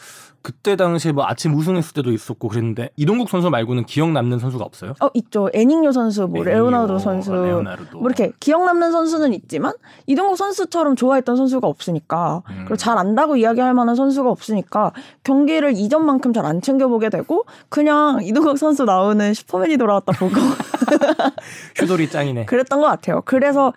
[0.48, 4.94] 그때 당시에 뭐 아침 우승했을 때도 있었고 그랬는데 이동국 선수 말고는 기억 남는 선수가 없어요?
[4.98, 5.50] 어 있죠.
[5.52, 7.98] 애닝요 선수, 뭐 레오나르도 에이요, 선수, 레오나르도.
[7.98, 9.74] 뭐 이렇게 기억 남는 선수는 있지만
[10.06, 12.60] 이동국 선수처럼 좋아했던 선수가 없으니까 음.
[12.60, 18.56] 그리고 잘 안다고 이야기할 만한 선수가 없으니까 경기를 이전만큼 잘 안 챙겨보게 되고 그냥 이동국
[18.56, 20.32] 선수 나오는 슈퍼맨이 돌아왔다 보고
[21.76, 22.46] 휴돌이 짱이네.
[22.46, 23.20] 그랬던 것 같아요.
[23.26, 23.74] 그래서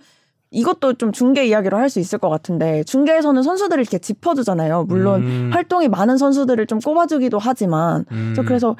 [0.52, 4.86] 이것도 좀 중계 이야기로 할 수 있을 것 같은데 중계에서는 선수들을 이렇게 짚어주잖아요.
[4.88, 5.50] 물론 음.
[5.52, 8.34] 활동이 많은 선수들을 좀 꼽아주기도 하지만 음.
[8.36, 8.76] 저 그래서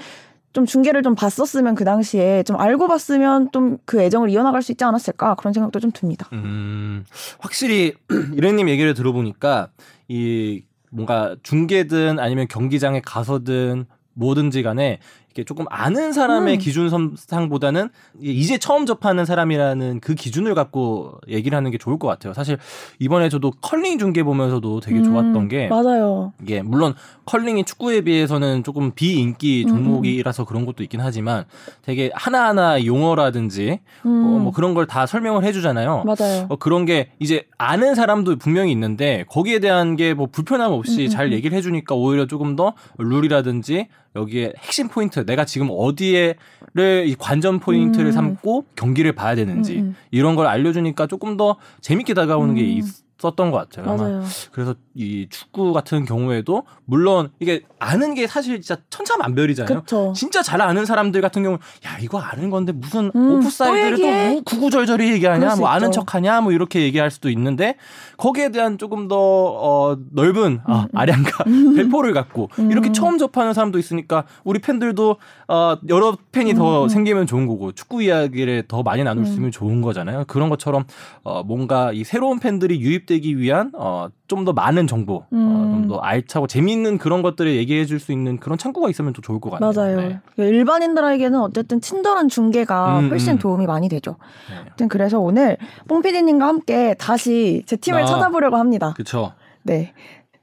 [0.54, 4.84] 좀 중계를 좀 봤었으면 그 당시에 좀 알고 봤으면 좀 그 애정을 이어나갈 수 있지
[4.84, 6.28] 않았을까 그런 생각도 좀 듭니다.
[6.34, 7.06] 음,
[7.40, 7.94] 확실히
[8.36, 9.70] 이래님 얘기를 들어보니까
[10.08, 15.00] 이 뭔가 중계든 아니면 경기장에 가서든 뭐든지 간에
[15.34, 16.60] 이렇게 조금 아는 사람의 음.
[16.60, 17.90] 기준상보다는
[18.22, 22.34] 이제 처음 접하는 사람이라는 그 기준을 갖고 얘기를 하는 게 좋을 것 같아요.
[22.34, 22.58] 사실
[23.00, 26.34] 이번에 저도 컬링 중계 보면서도 되게 좋았던 음, 게 맞아요.
[26.42, 26.94] 이게 물론
[27.26, 31.46] 컬링이 축구에 비해서는 조금 비인기 음, 종목이라서 그런 것도 있긴 하지만
[31.82, 36.04] 되게 하나하나 용어라든지 음, 어, 뭐 그런 걸 다 설명을 해주잖아요.
[36.06, 36.48] 맞아요.
[36.50, 41.06] 어, 그런 게 이제 아는 사람도 분명히 있는데 거기에 대한 게 뭐 불편함 없이 음,
[41.06, 41.32] 음, 잘 음.
[41.32, 48.08] 얘기를 해주니까 오히려 조금 더 룰이라든지 여기에 핵심 포인트 내가 지금 어디에를 이 관전 포인트를
[48.08, 48.12] 음.
[48.12, 49.96] 삼고 경기를 봐야 되는지 음, 음.
[50.12, 52.68] 이런 걸 알려주니까 조금 더 재밌게 다가오는 게 음.
[52.68, 52.86] 있
[53.30, 53.92] 었던 것 같아요.
[53.92, 54.24] 아마 맞아요.
[54.52, 59.82] 그래서 이 축구 같은 경우에도 물론 이게 아는 게 사실 진짜 천차만별이잖아요.
[59.82, 60.14] 그쵸.
[60.16, 64.04] 진짜 잘 아는 사람들 같은 경우 야 이거 아는 건데 무슨 음, 오프사이드를 또.
[64.04, 65.92] 또뭐 구구절절히 얘기하냐 수뭐 아는.
[65.92, 67.76] 척하냐 뭐 이렇게 얘기할 수도 있는데
[68.18, 71.44] 거기에 대한 조금 더 어, 넓은 아, 아량과
[71.76, 72.94] 배포를 갖고 이렇게 음.
[72.94, 76.90] 처음 접하는 사람도 있으니까 우리 팬들도 어, 여러 팬이 더 음, 음.
[76.90, 79.34] 생기면 좋은 거고 축구 이야기를 더 많이 나눌 수 음.
[79.34, 80.86] 있으면 좋은 거잖아요 그런 것처럼
[81.24, 85.82] 어, 뭔가 이 새로운 팬들이 유입 되기 위한 어, 좀 더 많은 정보 어, 음.
[85.82, 89.52] 좀더 알차고 재미있는 그런 것들을 얘기해 줄 수 있는 그런 창구가 있으면 또 좋을 것
[89.52, 89.98] 같아요 맞아요.
[89.98, 90.20] 네.
[90.38, 93.38] 일반인들에게는 어쨌든 친절한 중계가 음, 훨씬 음.
[93.40, 94.16] 도움이 많이 되죠.
[94.50, 94.56] 네.
[94.62, 98.06] 아무튼 그래서 오늘 뽕피디님과 함께 다시 제 팀을 아.
[98.06, 98.94] 찾아보려고 합니다.
[98.96, 99.94] 그쵸 네.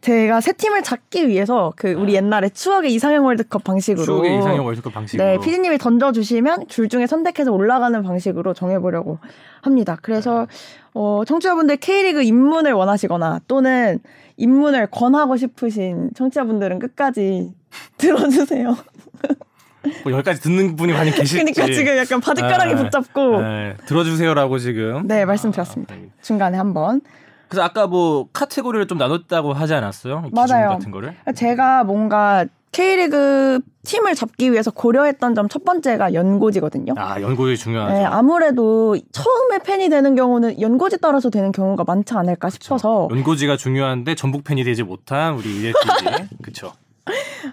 [0.01, 4.95] 제가 새 팀을 찾기 위해서 그 우리 옛날에 추억의 이상형 월드컵 방식으로 추억의 이상형 월드컵
[4.95, 9.19] 방식으로 네, 피디님이 던져주시면 줄 중에 선택해서 올라가는 방식으로 정해보려고
[9.61, 9.99] 합니다.
[10.01, 10.47] 그래서
[10.95, 13.99] 어, 청취자분들 K리그 입문을 원하시거나 또는
[14.37, 17.53] 입문을 권하고 싶으신 청취자분들은 끝까지
[17.99, 18.77] 들어주세요.
[20.05, 22.83] 뭐 여기까지 듣는 분이 많이 계실지 그러니까 지금 약간 바지가랑이 네.
[22.83, 25.95] 붙잡고 네, 들어주세요라고 지금 네 말씀드렸습니다.
[25.95, 26.09] 아, 네.
[26.21, 27.01] 중간에 한번
[27.49, 30.25] 그래서 아까 뭐 카테고리를 좀 나눴다고 하지 않았어요?
[30.33, 30.71] 맞아요.
[30.71, 36.93] 같은 거를 제가 뭔가 K리그 팀을 잡기 위해서 고려했던 점 첫 번째가 연고지거든요.
[36.99, 37.95] 아 연고이 중요하죠.
[37.95, 44.15] 네, 아무래도 처음에 팬이 되는 경우는 연고지 따라서 되는 경우가 많지 않을까 싶어서 연고지가 중요한데
[44.15, 46.73] 전북 팬이 되지 못한 우리 이래끼리 그쵸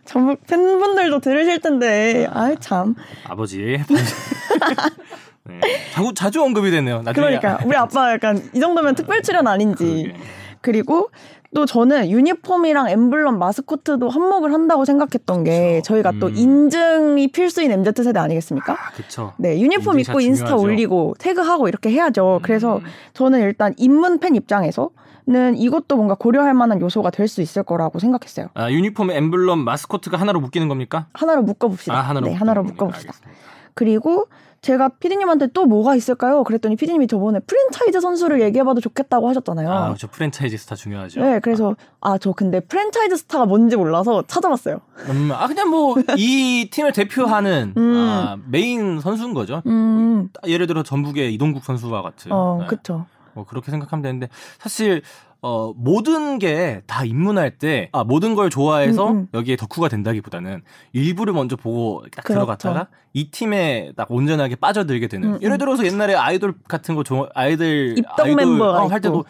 [0.04, 3.80] 전북 팬분들도 들으실 텐데 아이 참 아버지
[5.48, 5.60] 네.
[5.94, 7.02] 자주 자주 언급이 됐네요.
[7.04, 10.20] 나중에 그러니까 우리 아빠 약간 이 정도면 특별 출연 아닌지 그러게.
[10.62, 11.10] 그리고
[11.54, 15.94] 또 저는 유니폼이랑 엠블럼 마스코트도 한몫을 한다고 생각했던 게 그쵸.
[15.94, 16.36] 저희가 또 음.
[16.36, 18.74] 인증이 필수인 MZ 세대 아니겠습니까?
[18.74, 19.34] 아 그쵸.
[19.38, 20.64] 네, 유니폼 입고 인스타 중요하죠.
[20.66, 22.40] 올리고 태그하고 이렇게 해야죠.
[22.42, 22.84] 그래서 음.
[23.14, 24.90] 저는 일단 입문 팬 입장에서
[25.28, 28.50] 는 이것도 뭔가 고려할 만한 요소가 될 수 있을 거라고 생각했어요.
[28.54, 31.08] 아 유니폼 엠블럼 마스코트가 하나로 묶이는 겁니까?
[31.14, 31.96] 하나로 묶어 봅시다.
[31.98, 32.62] 아 하나로 네, 하나로?
[32.62, 33.14] 묶어 봅시다.
[33.16, 33.42] 알겠습니다.
[33.74, 34.28] 그리고
[34.65, 36.43] 제가 피디님한테 또 뭐가 있을까요?
[36.43, 39.71] 그랬더니 피디님이 저번에 프랜차이즈 선수를 얘기해봐도 좋겠다고 하셨잖아요.
[39.71, 40.08] 아 그렇죠.
[40.08, 41.21] 프랜차이즈 스타 중요하죠.
[41.21, 44.82] 네, 그래서 아 저 근데 프랜차이즈 스타가 뭔지 몰라서 찾아봤어요.
[45.10, 47.95] 음, 아 그냥 뭐 이 팀을 대표하는 음.
[47.95, 49.62] 아, 메인 선수인 거죠.
[49.67, 52.32] 음, 예를 들어 전북의 이동국 선수와 같은.
[52.32, 52.65] 어, 네.
[52.67, 53.06] 그쵸.
[53.36, 55.04] 뭐 그렇게 생각하면 되는데 사실
[55.48, 59.28] 어 모든 게 다 입문할 때 아 모든 걸 좋아해서 음, 음.
[59.34, 62.40] 여기에 덕후가 된다기보다는 일부를 먼저 보고 딱 그렇죠.
[62.40, 65.58] 들어갔다가 이 팀에 딱 온전하게 빠져들게 되는 음, 예를 음.
[65.60, 69.24] 들어서 옛날에 아이돌 같은 거 좋아 아이들 아이돌 멤버가 어, 할 때도.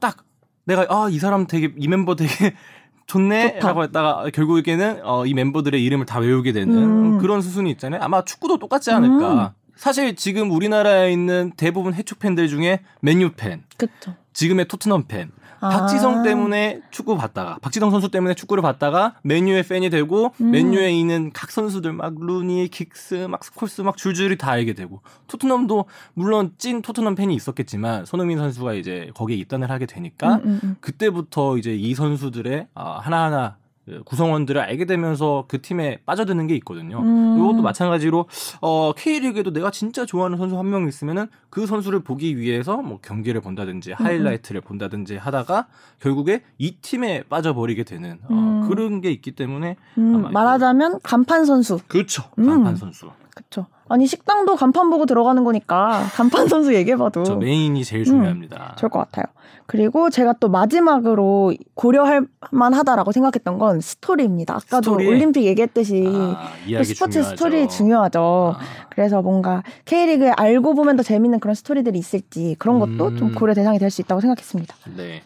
[0.00, 0.24] 딱
[0.64, 2.54] 내가 아 이 사람 되게 이 멤버 되게
[3.06, 3.80] 좋네라고 좋다.
[3.82, 7.18] 했다가 결국에는 어, 이 멤버들의 이름을 다 외우게 되는 음.
[7.18, 8.02] 그런 수순이 있잖아요.
[8.02, 9.54] 아마 축구도 똑같지 않을까.
[9.76, 14.12] 사실 지금 우리나라에 있는 대부분 해축 팬들 중에 맨유 팬, 그쵸.
[14.32, 15.68] 지금의 토트넘 팬, 아.
[15.68, 20.50] 박지성 때문에 축구 봤다가 박지성 선수 때문에 축구를 봤다가 맨유의 팬이 되고 음.
[20.50, 25.86] 맨유에 있는 각 선수들 막 루니, 긱스, 막 스콜스 막 줄줄이 다 알게 되고 토트넘도
[26.14, 30.76] 물론 찐 토트넘 팬이 있었겠지만 손흥민 선수가 이제 거기에 입단을 하게 되니까 음, 음, 음.
[30.80, 33.67] 그때부터 이제 이 선수들의 아, 하나하나 그
[34.04, 37.00] 구성원들을 알게 되면서 그 팀에 빠져드는 게 있거든요.
[37.00, 37.38] 음.
[37.38, 38.26] 이것도 마찬가지로
[38.60, 43.40] 어, K리그에도 내가 진짜 좋아하는 선수 한 명 있으면은 그 선수를 보기 위해서 뭐 경기를
[43.40, 45.66] 본다든지 하이라이트를 본다든지 하다가
[46.00, 48.68] 결국에 이 팀에 빠져버리게 되는 어, 음.
[48.68, 51.78] 그런 게 있기 때문에 음, 아마 말하자면 간판 선수.
[51.88, 52.24] 그렇죠.
[52.38, 52.46] 음.
[52.46, 53.10] 간판 선수.
[53.34, 53.66] 그쵸.
[53.88, 58.74] 아니 식당도 간판 보고 들어가는 거니까 간판 선수 얘기해봐도 저 메인이 제일 중요합니다.
[58.78, 59.24] 좋을 것 같아요.
[59.66, 64.54] 그리고 제가 또 마지막으로 고려할 만하다라고 생각했던 건 스토리입니다.
[64.54, 65.06] 아까도 스토리?
[65.08, 67.36] 올림픽 얘기했듯이 아, 또 이야기 스포츠 중요하죠.
[67.36, 68.54] 스토리 중요하죠.
[68.58, 68.60] 아.
[68.88, 73.16] 그래서 뭔가 K리그에 알고 보면 더 재밌는 그런 스토리들이 있을지 그런 것도 음.
[73.18, 74.74] 좀 고려 대상이 될 수 있다고 생각했습니다.
[74.96, 75.22] 네.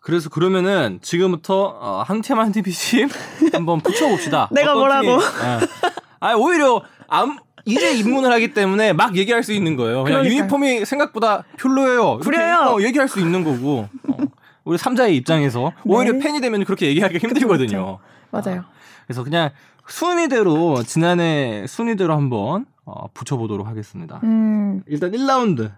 [0.00, 3.08] 그래서 그러면은 지금부터 어, 한 팀 한 팀씩
[3.52, 4.48] 한번 붙여봅시다.
[4.52, 5.18] 내가 뭐라고?
[6.20, 10.04] 아 오히려 암 이제 입문을 하기 때문에 막 얘기할 수 있는 거예요.
[10.04, 10.40] 그냥 그러니까요.
[10.40, 12.18] 유니폼이 생각보다 별로예요.
[12.18, 12.74] 그래요.
[12.76, 13.88] 어, 얘기할 수 있는 거고.
[14.08, 14.16] 어,
[14.64, 16.18] 우리 삼자의 입장에서 오히려 네.
[16.20, 17.98] 팬이 되면 그렇게 얘기하기가 힘들거든요.
[18.30, 18.64] 맞아요.
[19.06, 19.50] 그래서 그냥
[19.86, 24.20] 순위대로 지난해 순위대로 한번 어, 붙여보도록 하겠습니다.
[24.24, 25.70] 음, 일단 1라운드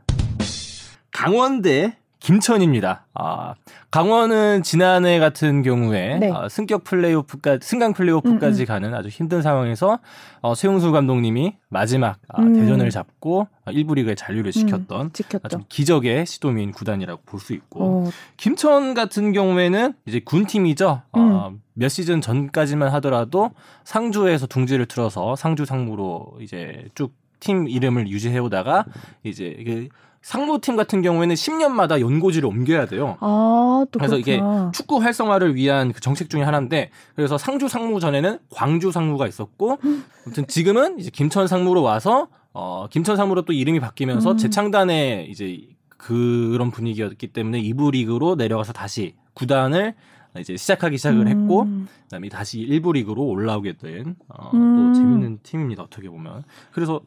[1.12, 3.06] 강원대 김천입니다.
[3.14, 3.54] 아,
[3.92, 6.32] 강원은 지난해 같은 경우에 네.
[6.34, 10.00] 아, 승격 플레이오프까지 승강 플레이오프까지 가는 아주 힘든 상황에서
[10.40, 12.52] 어, 최용수 감독님이 마지막 아, 음.
[12.52, 15.48] 대전을 잡고 아, 1부 리그에 잔류를 시켰던 아, 지켰죠.
[15.48, 21.02] 좀 기적의 시도민 구단이라고 볼 수 있고 어, 김천 같은 경우에는 이제 군 팀이죠.
[21.16, 21.20] 음.
[21.20, 23.52] 어, 몇 시즌 전까지만 하더라도
[23.84, 28.84] 상주에서 둥지를 틀어서 상주 상무로 이제 쭉 팀 이름을 유지해 오다가
[29.22, 29.88] 이제 이게
[30.26, 33.16] 상무팀 같은 경우에는 10년마다 연고지를 옮겨야 돼요.
[33.20, 34.72] 아, 또 그래서 이게 그렇구나.
[34.72, 39.78] 축구 활성화를 위한 그 정책 중에 하나인데 그래서 상주 상무 전에는 광주 상무가 있었고
[40.24, 44.36] 아무튼 지금은 이제 김천 상무로 와서 어 김천 상무로 또 이름이 바뀌면서 음.
[44.36, 45.60] 재창단의 이제
[45.96, 49.94] 그런 분위기였기 때문에 2부 리그로 내려가서 다시 구단을
[50.40, 54.92] 이제 시작하기 시작을 했고 음, 그다음에 다시 1부 리그로 올라오게 된 어, 음.
[54.92, 57.00] 또 재밌는 팀입니다 어떻게 보면 그래서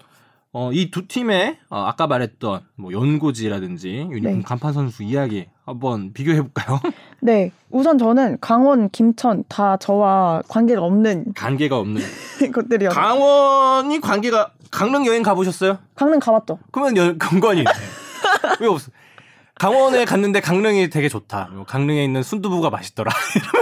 [0.51, 4.41] 어, 이 두 팀의 어, 아까 말했던 뭐 연고지라든지 유니폼 네.
[4.43, 6.79] 간판 선수 이야기 한번 비교해 볼까요?
[7.21, 12.01] 네, 우선 저는 강원, 김천 다 저와 관계가 없는 관계가 없는
[12.51, 12.89] 것들이요.
[12.89, 15.77] 강원이 관계가 강릉 여행 가보셨어요?
[15.95, 16.57] 강릉 가봤죠.
[16.71, 17.63] 그러면 연, 건건이
[18.59, 18.91] 왜 없어?
[19.55, 21.49] 강원에 갔는데 강릉이 되게 좋다.
[21.51, 23.11] 뭐 강릉에 있는 순두부가 맛있더라.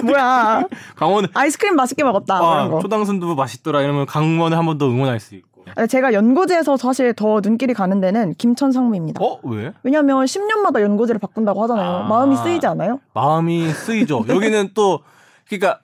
[0.05, 0.63] 뭐야?
[0.95, 2.35] 강원 아이스크림 맛있게 먹었다.
[2.37, 2.79] 아.
[2.81, 3.81] 초당 순두부 맛있더라.
[3.81, 5.46] 이러면 강원을 한 번 더 응원할 수 있고.
[5.75, 9.23] 아니, 제가 연고지에서 사실 더 눈길이 가는 데는 김천 상무입니다.
[9.23, 9.73] 어 왜?
[9.83, 11.89] 왜냐하면 10년마다 연고지를 바꾼다고 하잖아요.
[11.89, 12.03] 아.
[12.07, 12.99] 마음이 쓰이지 않아요?
[13.13, 14.25] 마음이 쓰이죠.
[14.27, 15.01] 여기는 또
[15.47, 15.79] 그러니까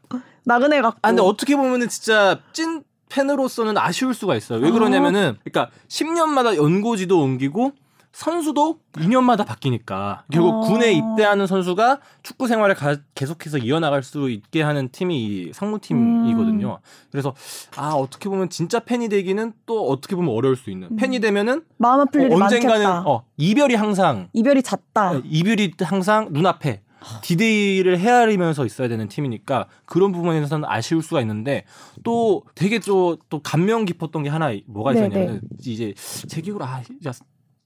[0.46, 1.00] 나그네 같고.
[1.02, 4.60] 아, 근데 어떻게 보면은 진짜 찐 팬으로서는 아쉬울 수가 있어요.
[4.60, 7.72] 왜 그러냐면은 그러니까 10년마다 연고지도 옮기고
[8.14, 10.60] 선수도 2년마다 바뀌니까 결국 어.
[10.62, 16.80] 군에 입대하는 선수가 축구 생활을 가- 계속해서 이어나갈 수 있게 하는 팀이 이 상무팀이거든요.
[17.12, 17.34] 그래서
[17.76, 22.02] 아 어떻게 보면 진짜 팬이 되기는 또 어떻게 보면 어려울 수 있는 팬이 되면은 마음
[22.02, 23.10] 아플 어, 일이 언젠가는 많겠다.
[23.10, 25.14] 어, 이별이 항상 이별이 잦다.
[25.14, 26.84] 어, 이별이 항상 눈앞에
[27.22, 31.66] 디데이를 헤아리면서 있어야 되는 팀이니까 그런 부분에서는 아쉬울 수가 있는데
[32.04, 35.94] 또 되게 또, 또 감명 깊었던 게 하나 뭐가 네, 있었냐면 이제
[36.28, 37.12] 제 기억으로 아 야,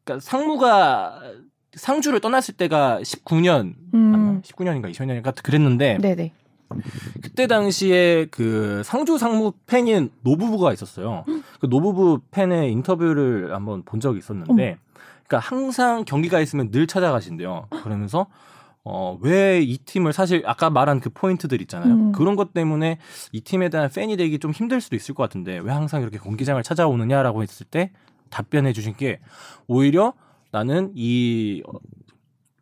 [0.07, 1.19] 그러니까 상무가
[1.73, 4.41] 상주를 떠났을 때가 19년 음.
[4.41, 6.33] 19년인가 20년인가 그랬는데 네네.
[7.21, 11.23] 그때 당시에 그 상주 상무 팬인 노부부가 있었어요.
[11.59, 14.77] 그 노부부 팬의 인터뷰를 한번 본 적이 있었는데,
[15.25, 17.67] 그러니까 항상 경기가 있으면 늘 찾아가신대요.
[17.83, 18.27] 그러면서
[18.83, 21.93] 어, 왜 이 팀을 사실 아까 말한 그 포인트들 있잖아요.
[21.93, 22.11] 음.
[22.11, 22.99] 그런 것 때문에
[23.31, 26.61] 이 팀에 대한 팬이 되기 좀 힘들 수도 있을 것 같은데 왜 항상 이렇게 경기장을
[26.63, 27.91] 찾아오느냐라고 했을 때
[28.29, 29.19] 답변해 주신 게
[29.67, 30.13] 오히려
[30.51, 31.73] 나는 이 어,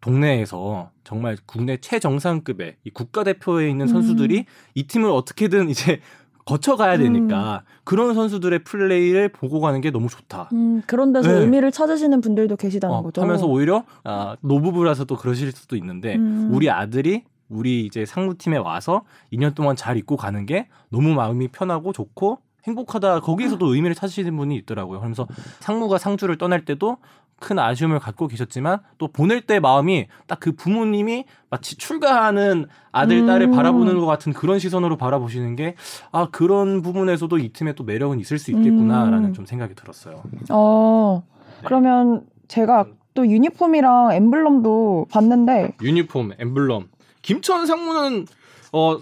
[0.01, 4.43] 동네에서 정말 국내 최정상급의 이 국가대표에 있는 선수들이 음.
[4.75, 5.99] 이 팀을 어떻게든 이제
[6.45, 10.49] 거쳐가야 되니까 그런 선수들의 플레이를 보고 가는 게 너무 좋다.
[10.53, 11.39] 음, 그런 데서 네.
[11.39, 13.23] 의미를 찾으시는 분들도 계시다는 어, 거죠.
[13.23, 16.49] 하면서 오히려 아, 노부부라서 또 그러실 수도 있는데 음.
[16.51, 21.93] 우리 아들이 우리 이제 상무팀에 와서 2년 동안 잘 입고 가는 게 너무 마음이 편하고
[21.93, 24.99] 좋고 행복하다 거기에서도 의미를 찾으시는 분이 있더라고요.
[24.99, 25.27] 그러면서
[25.59, 26.97] 상무가 상주를 떠날 때도
[27.37, 33.47] 큰 아쉬움을 갖고 계셨지만 또 보낼 때 마음이 딱 그 부모님이 마치 출가하는 아들 딸을
[33.47, 33.51] 음.
[33.51, 35.75] 바라보는 것 같은 그런 시선으로 바라보시는 게
[36.11, 39.33] 아 그런 부분에서도 이 팀에 또 매력은 있을 수 있겠구나라는 음.
[39.33, 40.23] 좀 생각이 들었어요.
[40.49, 41.23] 어,
[41.65, 46.87] 그러면 제가 또 유니폼이랑 엠블럼도 봤는데 유니폼, 엠블럼.
[47.21, 48.27] 김천 상무는
[48.71, 48.97] 어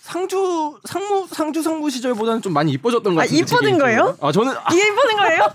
[0.00, 3.44] 상주 상무 상주 상무 시절보다는 좀 많이 이뻐졌던 것 아, 같은데.
[3.44, 3.78] 제 이뻐진.
[3.78, 4.16] 거예요?
[4.20, 5.46] 아 저는 아, 이게 이쁘는 거예요?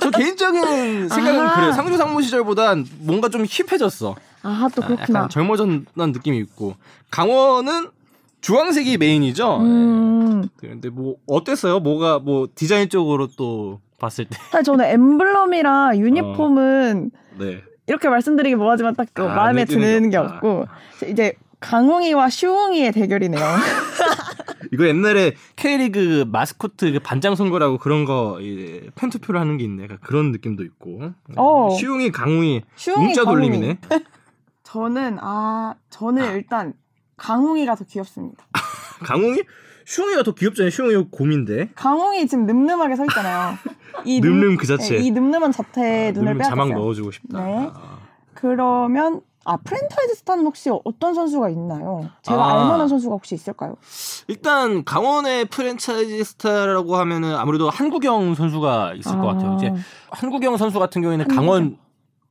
[0.00, 1.54] 저 개인적인 생각은 아.
[1.54, 1.72] 그래요.
[1.72, 4.14] 상주 상무 시절보단 뭔가 좀 힙해졌어.
[4.42, 5.18] 아, 또 아, 그렇구나.
[5.20, 6.74] 약간 젊어졌는 느낌이 있고
[7.10, 7.88] 강원은
[8.40, 9.56] 주황색이 메인이죠.
[9.58, 11.80] 음, 근데 뭐 어땠어요?
[11.80, 14.36] 뭐가 뭐 디자인 쪽으로 또 봤을 때.
[14.50, 17.62] 사실 저는 엠블럼이랑 유니폼은 네.
[17.88, 20.34] 이렇게 말씀드리기 뭐하지만 딱그 아, 마음에 느끼는 드는 게게 없다.
[20.36, 20.66] 없고
[21.10, 23.42] 이제 강웅이와 슈웅이의 대결이네요.
[24.72, 29.88] 이거 옛날에 K리그 마스코트 그 반장 선거라고 그런 거 이제 팬투표를 하는 게 있네.
[30.02, 31.12] 그런 느낌도 있고.
[31.36, 31.70] 어.
[31.78, 33.24] 시웅이 강웅이 슈웅이 문자.
[33.24, 33.78] 돌림이네.
[34.62, 36.74] 저는 아 저는 일단
[37.16, 38.44] 강웅이가 더 귀엽습니다.
[39.02, 39.42] 강웅이?
[39.86, 40.70] 슈웅이가 더 귀엽잖아요.
[40.70, 41.70] 슈웅이 곰인데.
[41.74, 43.54] 강웅이 지금 늠름하게 서 있잖아요.
[44.04, 44.96] 이 늠- 늠름 그 자체.
[44.98, 46.84] 네, 이 늠름한 자태에 눈을 늠름 자막 빼앗았어요.
[46.84, 47.42] 넣어주고 싶다.
[47.44, 47.70] 네.
[47.72, 47.98] 아.
[48.34, 52.10] 그러면 아 프랜차이즈 스타는 혹시 어떤 선수가 있나요?
[52.22, 52.60] 제가 아.
[52.62, 53.76] 알만한 선수가 혹시 있을까요?
[54.28, 59.54] 일단 강원의 프랜차이즈 스타라고 하면은 아무래도 한국영 선수가 있을 것 같아요.
[59.56, 59.72] 이제
[60.10, 61.36] 한국영 선수 같은 경우에는 한국영.
[61.46, 61.78] 강원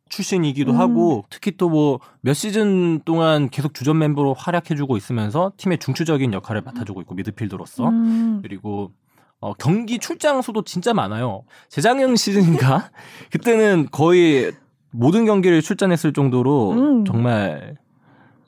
[0.09, 0.79] 출신이기도 음.
[0.79, 6.61] 하고 특히 또 뭐 몇 시즌 동안 계속 주전 멤버로 활약해주고 있으면서 팀의 중추적인 역할을
[6.61, 8.39] 맡아주고 있고 미드필더로서 음.
[8.43, 8.91] 그리고
[9.39, 11.43] 어, 경기 출장 수도 진짜 많아요.
[11.69, 12.89] 재작년 시즌인가
[13.31, 14.51] 그때는 거의
[14.91, 17.05] 모든 경기를 출전했을 정도로 음.
[17.05, 17.77] 정말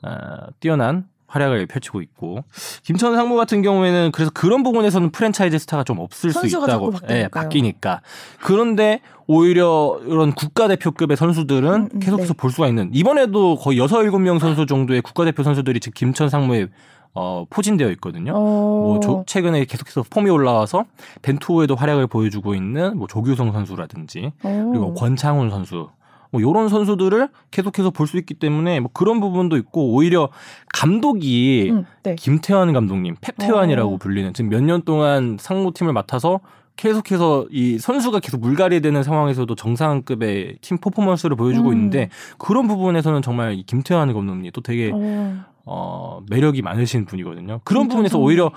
[0.02, 2.42] 아, 뛰어난 활약을 펼치고 있고
[2.82, 6.92] 김천 상무 같은 경우에는 그래서 그런 부분에서는 프랜차이즈 스타가 좀 없을 수 있다고.
[7.10, 8.00] 예, 바뀌니까
[8.40, 12.36] 그런데 오히려 이런 국가대표급의 선수들은 음, 음, 계속해서 네.
[12.36, 16.66] 볼 수가 있는 이번에도 거의 여섯 일곱 명 선수 정도의 국가대표 선수들이 지금 김천 상무에
[17.14, 18.32] 어, 포진되어 있거든요.
[18.34, 18.38] 어.
[18.40, 20.84] 뭐 조- 최근에 계속해서 폼이 올라와서
[21.22, 24.68] 벤투호에도 활약을 보여주고 있는 뭐 조규성 선수라든지 어.
[24.72, 25.90] 그리고 권창훈 선수
[26.32, 30.28] 뭐 요런 선수들을 계속해서 볼 수 있기 때문에 뭐 그런 부분도 있고 오히려
[30.72, 32.14] 감독이 음, 네.
[32.14, 33.96] 김태환 감독님 펩태환이라고 어.
[33.98, 36.40] 불리는 지금 몇 년 동안 상무팀을 맡아서
[36.76, 41.74] 계속해서 이 선수가 계속 물갈이 되는 상황에서도 정상급의 팀 퍼포먼스를 보여주고 음.
[41.74, 42.08] 있는데
[42.38, 45.44] 그런 부분에서는 정말 이 김태환 감독님 또 되게 어.
[45.66, 47.60] 어, 매력이 많으신 분이거든요.
[47.64, 48.18] 그런 부분에서.
[48.18, 48.50] 오히려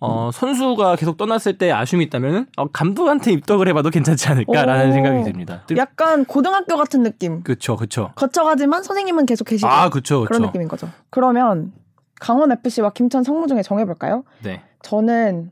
[0.00, 4.92] 어, 선수가 계속 떠났을 때 아쉬움이 있다면 어, 감독한테 입덕을 해봐도 괜찮지 않을까라는 오.
[4.92, 5.62] 생각이 듭니다.
[5.76, 7.42] 약간 고등학교 같은 느낌.
[7.42, 8.12] 그렇죠, 그렇죠.
[8.14, 10.46] 거쳐가지만 선생님은 계속 계시고 아, 그렇죠, 그런 그렇죠.
[10.46, 10.90] 느낌인 거죠.
[11.10, 11.72] 그러면
[12.20, 14.24] 강원 FC와 김천 상무 중에 정해볼까요?
[14.42, 15.50] 네, 저는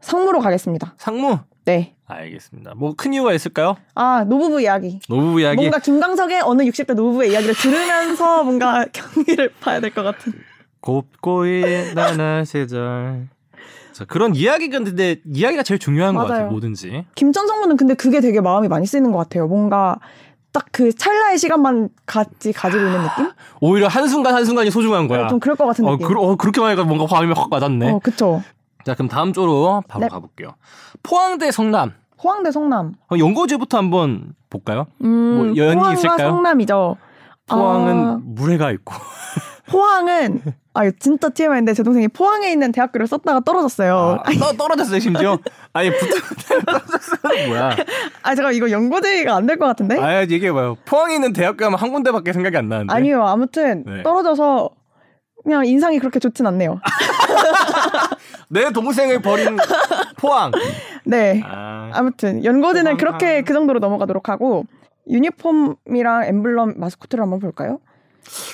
[0.00, 0.94] 상무로 가겠습니다.
[0.98, 1.38] 상무.
[1.64, 1.94] 네.
[2.06, 2.74] 알겠습니다.
[2.76, 3.76] 뭐 큰 이유가 있을까요?
[3.94, 5.00] 아 노부부 이야기.
[5.08, 5.56] 노부부 이야기.
[5.56, 10.32] 뭔가 김광석의 어느 60대 노부부의 이야기를 들으면서 뭔가 경기를 봐야 될 것 같은.
[10.80, 13.28] 곱고이 나나 시절.
[13.94, 16.38] 자, 그런 이야기가 근데 이야기가 제일 중요한 것 같아요.
[16.40, 16.50] 맞아요.
[16.50, 17.06] 뭐든지.
[17.14, 19.46] 김천 상무는 근데 그게 되게 마음이 많이 쓰이는 것 같아요.
[19.46, 19.98] 뭔가
[20.52, 23.30] 딱 그 찰나의 시간만 같이 가지고 있는 느낌?
[23.60, 25.28] 오히려 한 순간 한 순간이 소중한 거야.
[25.28, 26.08] 좀 그럴 것 같은 어, 느낌.
[26.08, 27.92] 그, 어, 그렇게 말하니까 뭔가 마음이 확 와닿네.
[27.92, 28.42] 어, 그쵸.
[28.84, 30.08] 자, 그럼 다음 조로 바로 네.
[30.08, 30.56] 가볼게요.
[31.04, 31.92] 포항대 성남.
[32.22, 32.94] 호황대 성남.
[33.08, 34.86] 어, 연고지부터 한번 볼까요?
[35.04, 36.30] 음, 뭐 연이 있을까요?
[36.30, 36.96] 성남이죠.
[37.46, 38.94] 포항은 아, 물회가 있고.
[39.68, 40.42] 포항은
[40.74, 44.20] 아 진짜 TMI인데 제 동생이 포항에 있는 대학교를 썼다가 떨어졌어요.
[44.24, 45.38] 아, 떠, 떨어졌어요, 심지어.
[45.72, 46.20] 아니, 붙은
[46.66, 47.76] 떨어졌어는 뭐야.
[48.22, 49.98] 아 잠깐 이거 연고제의가 안 될 것 같은데?
[50.00, 50.76] 아, 얘기해봐요.
[50.84, 52.92] 포항에 있는 대학교 하면 한 군데밖에 생각이 안 나는데.
[52.92, 54.02] 아니요 아무튼 네.
[54.02, 54.70] 떨어져서
[55.44, 56.80] 그냥 인상이 그렇게 좋진 않네요.
[58.48, 59.56] 내 동생을 버린
[60.18, 60.50] 포항.
[61.04, 61.40] 네.
[61.44, 63.42] 아, 아무튼 연고지는 포항, 그렇게.
[63.42, 64.64] 그 정도로 넘어가도록 하고
[65.08, 67.78] 유니폼이랑 엠블럼 마스코트를 한번 볼까요?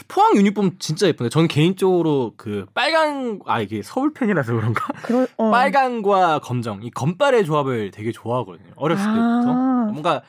[0.09, 1.31] 포항 유니폼 진짜 예쁜데.
[1.31, 4.87] 저는 개인적으로 그 빨간, 아, 이게 서울 팬이라서 그런가?
[5.03, 5.51] 그럴 어.
[5.51, 8.71] 빨간과 검정, 이 검빨의 조합을 되게 좋아하거든요.
[8.77, 9.15] 어렸을 아.
[9.15, 9.93] 때부터.
[9.93, 10.23] 뭔가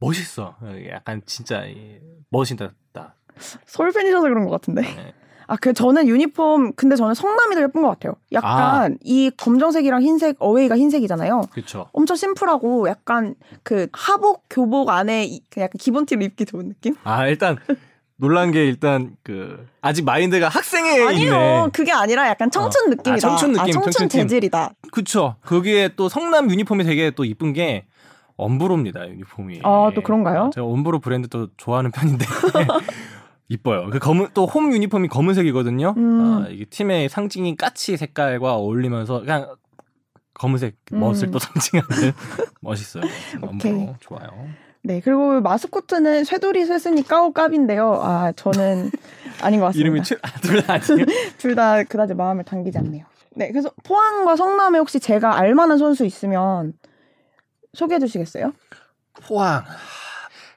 [0.00, 0.56] 멋있어.
[0.90, 1.98] 약간 진짜 이-
[2.30, 3.14] 멋있다.
[3.66, 4.82] 서울 팬이셔서 그런 것 같은데.
[4.82, 5.14] 네.
[5.48, 8.14] 아 그 저는 유니폼 근데 저는 성남이 더 예쁜 것 같아요.
[8.32, 11.42] 약간 이 검정색이랑 흰색 어웨이가 흰색이잖아요.
[11.52, 11.88] 그렇죠.
[11.92, 16.96] 엄청 심플하고 약간 그 하복 교복 안에 이- 그 약간 기본티를 입기 좋은 느낌?
[17.04, 17.58] 아 일단
[18.18, 21.68] 놀란 게 일단 그 아직 마인드가 학생에 아니요.
[21.72, 23.12] 그게 아니라 약간 청춘 느낌이다.
[23.12, 24.20] 아, 청춘 느낌, 청춘 청춘 팀.
[24.22, 24.70] 재질이다.
[24.90, 25.36] 그쵸.
[25.44, 27.84] 거기에 또 성남 유니폼이 되게 또 이쁜 게
[28.36, 29.60] 엄브로입니다 유니폼이.
[29.64, 30.50] 아, 또 그런가요?
[30.54, 32.24] 제가 엄브로 브랜드 또 좋아하는 편인데
[33.48, 33.90] 이뻐요.
[33.90, 35.94] 그 검은 또 홈 유니폼이 검은색이거든요.
[35.96, 36.20] 음.
[36.44, 39.54] 아, 이게 팀의 상징인 까치 색깔과 어울리면서 그냥
[40.34, 41.00] 검은색 음.
[41.00, 42.12] 멋을 또 상징하는
[42.60, 43.04] 멋있어요.
[43.42, 44.28] 엄브로 좋아요.
[44.86, 48.00] 네, 그리고 마스코트는 쇠돌이 쇠순이 까오깝인데요.
[48.02, 48.90] 아, 저는
[49.42, 49.80] 아닌 것 같습니다.
[49.80, 50.02] 이름이
[50.42, 51.06] 둘다 아니에요.
[51.38, 53.04] 둘 다 그다지 마음을 당기지 않네요.
[53.34, 56.72] 네, 그래서 포항과 성남에 혹시 제가 알만한 선수 있으면
[57.74, 58.52] 소개해 주시겠어요?
[59.26, 59.64] 포항.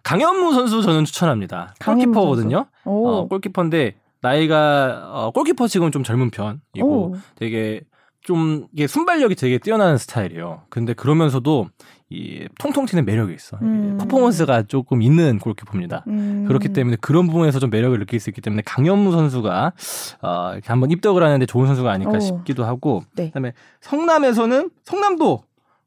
[0.03, 1.73] 강현무 선수 저는 추천합니다.
[1.83, 2.65] 골키퍼거든요.
[2.85, 7.15] 오, 어, 골키퍼인데 나이가 어, 골키퍼 지금 좀 젊은 편이고 오.
[7.35, 7.81] 되게
[8.21, 10.63] 좀 이게 순발력이 되게 뛰어나는 스타일이에요.
[10.69, 11.67] 근데 그러면서도
[12.11, 13.57] 이 통통 튀는 매력이 있어.
[13.61, 13.97] 음.
[13.99, 16.05] 퍼포먼스가 조금 있는 골키퍼입니다.
[16.07, 16.45] 음.
[16.47, 19.73] 그렇기 때문에 그런 부분에서 좀 매력을 느낄 수 있기 때문에 강현무 선수가
[20.21, 22.19] 어, 이렇게 한번 입덕을 하는데 좋은 선수가 아닐까 오.
[22.19, 23.27] 싶기도 하고 네.
[23.27, 25.43] 그다음에 성남에서는 성남도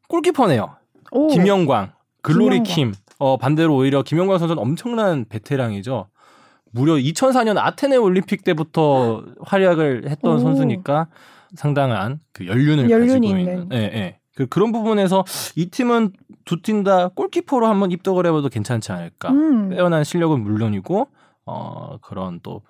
[0.09, 0.77] 골키퍼네요.
[1.11, 1.93] 오, 김영광,
[2.23, 2.63] 글로리.
[2.63, 2.95] 킴.
[3.19, 6.07] 어, 반대로 오히려 김영광 선수는 엄청난 베테랑이죠.
[6.71, 10.39] 무려 2004년 아테네 올림픽 때부터 활약을 했던 오.
[10.39, 11.09] 선수니까
[11.55, 13.41] 상당한 그 연륜을 연륜이 가지고 있는.
[13.41, 13.69] 있는.
[13.73, 14.19] 예, 예.
[14.35, 15.25] 그 그런 부분에서
[15.57, 16.13] 이 팀은
[16.45, 19.31] 두 팀 다 골키퍼로 한번 입덕을 해봐도 괜찮지 않을까.
[19.31, 19.69] 음.
[19.71, 21.07] 빼어난 실력은 물론이고
[21.47, 22.63] 어 그런 또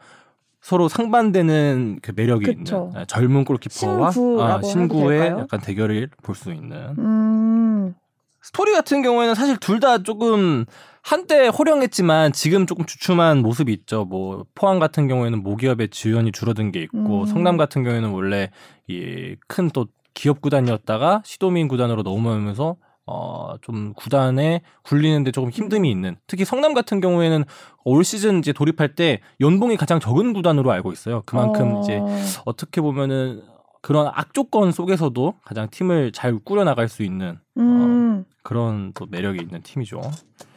[0.61, 2.89] 서로 상반되는 그 매력이 그쵸.
[2.91, 5.21] 있는 예, 젊은 골키퍼와 신구라고 아, 신구의?
[5.31, 7.95] 약간 대결을 볼 수 있는 음.
[8.43, 10.65] 스토리 같은 경우에는 사실 둘 다 조금
[11.03, 14.05] 한때 호령했지만 지금 조금 주춤한 모습이 있죠.
[14.05, 17.27] 뭐 포항 같은 경우에는 모기업의 지원이 줄어든 게 있고 음.
[17.27, 18.51] 성남 같은 경우에는 원래
[18.89, 26.17] 이 큰 또 기업 구단이었다가 시도민 구단으로 넘어오면서 어 좀 구단에 굴리는데 조금 힘듦이 있는
[26.27, 27.45] 특히 성남 같은 경우에는
[27.85, 31.23] 올 시즌 이제 돌입할 때 연봉이 가장 적은 구단으로 알고 있어요.
[31.27, 32.01] 그만큼 어, 이제
[32.45, 33.43] 어떻게 보면은
[33.83, 38.25] 그런 악조건 속에서도 가장 팀을 잘 꾸려 나갈 수 있는 음.
[38.43, 40.01] 그런 또 매력이 있는 팀이죠.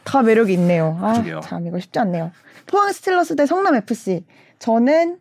[0.04, 0.96] 다 매력이 있네요.
[1.02, 1.40] 아, 그러게요.
[1.40, 2.30] 참 이거 쉽지 않네요.
[2.66, 4.24] 포항 스틸러스 대 성남 FC.
[4.60, 5.18] 저는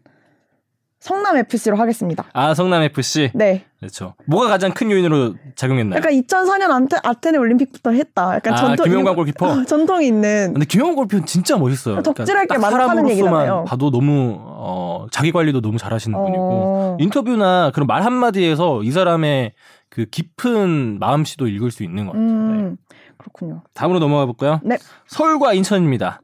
[1.06, 2.26] 성남 FC로 하겠습니다.
[2.34, 3.64] 아 성남 FC 네.
[3.78, 4.16] 그렇죠.
[4.26, 5.98] 뭐가 가장 큰 요인으로 작용했나요?
[5.98, 8.34] 약간 2004년 아테, 아테네 올림픽부터 했다.
[8.34, 9.48] 약간 아, 전통 김용광 골키퍼?
[9.48, 11.98] 어, 전통이 있는 근데 김영호 골키퍼는 진짜 멋있어요.
[11.98, 13.66] 그러니까 덕질할 게딱 많다는 얘기잖아요.
[13.68, 19.54] 봐도 너무 어, 자기 관리도 너무 잘하시는 분이고 어, 인터뷰나 그런 말 한마디에서 이 사람의
[19.90, 22.28] 그 깊은 마음씨도 읽을 수 있는 것 같아요.
[22.28, 22.34] 네.
[22.34, 22.78] 음,
[23.18, 23.62] 그렇군요.
[23.76, 24.60] 다음으로 넘어가 볼까요?
[24.64, 24.80] 네.
[25.06, 26.22] 서울과 인천입니다.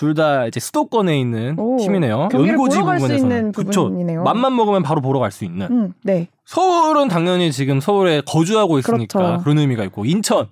[0.00, 2.30] 둘 다 이제 수도권에 있는 오, 팀이네요.
[2.32, 3.90] 연고지 부분에서는 있는 그쵸.
[4.24, 5.66] 맘만 먹으면 바로 보러 갈 수 있는.
[5.70, 6.28] 음, 네.
[6.46, 9.42] 서울은 당연히 지금 서울에 거주하고 있으니까 그렇죠.
[9.44, 10.46] 그런 의미가 있고 인천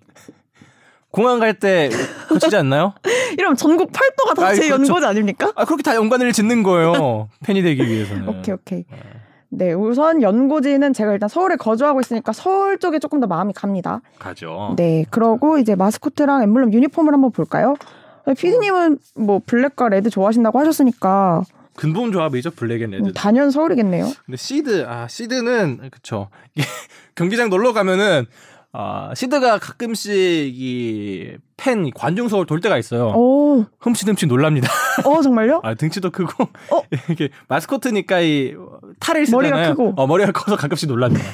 [1.10, 1.88] 공항 갈 때
[2.28, 2.92] 거치지 않나요?
[3.38, 4.84] 이러면 전국 팔도가 다 아이, 제 그렇죠.
[4.84, 5.50] 연고지 아닙니까?
[5.56, 7.28] 아 그렇게 다 연관을 짓는 거예요.
[7.42, 8.28] 팬이 되기 위해서는.
[8.28, 8.84] 오케이, 오케이.
[9.48, 14.02] 네, 우선 연고지는 제가 일단 서울에 거주하고 있으니까 서울 쪽에 조금 더 마음이 갑니다.
[14.18, 14.74] 가죠.
[14.76, 17.74] 네, 그러고 이제 마스코트랑 엠블럼 유니폼을 한번 볼까요?
[18.34, 21.42] 피디님은 뭐 black과 red 좋아하신다고 하셨으니까
[21.76, 23.04] 근본 조합이죠 black and red.
[23.08, 24.06] 음, 단연 서울이겠네요.
[24.26, 26.28] 근데 시드 아 시드는 그쵸
[27.14, 28.26] 경기장 놀러 가면은
[28.72, 33.08] 아 시드가 가끔씩 이 팬 관중 서울 돌 때가 있어요.
[33.16, 34.68] 오, 흠칫흠칫 놀랍니다.
[35.04, 35.60] 어 정말요?
[35.64, 36.82] 아 등치도 크고 어?
[37.10, 38.54] 이게 마스코트니까 이
[39.00, 39.74] 탈을 머리가 쓰잖아요.
[39.74, 39.94] 크고.
[39.96, 41.24] 어 머리가 커서 가끔씩 놀랍니다.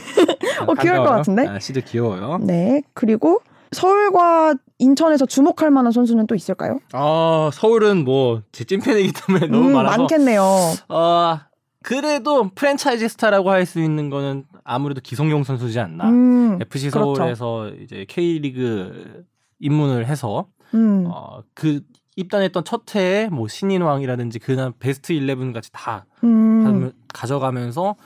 [0.66, 1.10] 어, 귀여울 것.
[1.10, 1.46] 같은데?
[1.46, 2.38] 아, 시드 귀여워요.
[2.40, 3.42] 네, 그리고
[3.74, 6.78] 서울과 인천에서 주목할 만한 선수는 또 있을까요?
[6.92, 10.42] 아 서울은 뭐제 찐팬이기 때문에 너무 음, 많아서 많겠네요.
[10.88, 11.38] 어
[11.82, 16.08] 그래도 프랜차이즈 스타라고 할 수 있는 거는 아무래도 기성용 선수지 않나.
[16.08, 17.14] 음, FC 그렇죠.
[17.16, 19.24] 서울에서 이제 K리그
[19.58, 21.80] 입문을 해서 음, 어, 그
[22.16, 27.96] 입단했던 첫 해에 뭐 신인왕이라든지 그날 베스트 11 같이 다 음, 가져가면서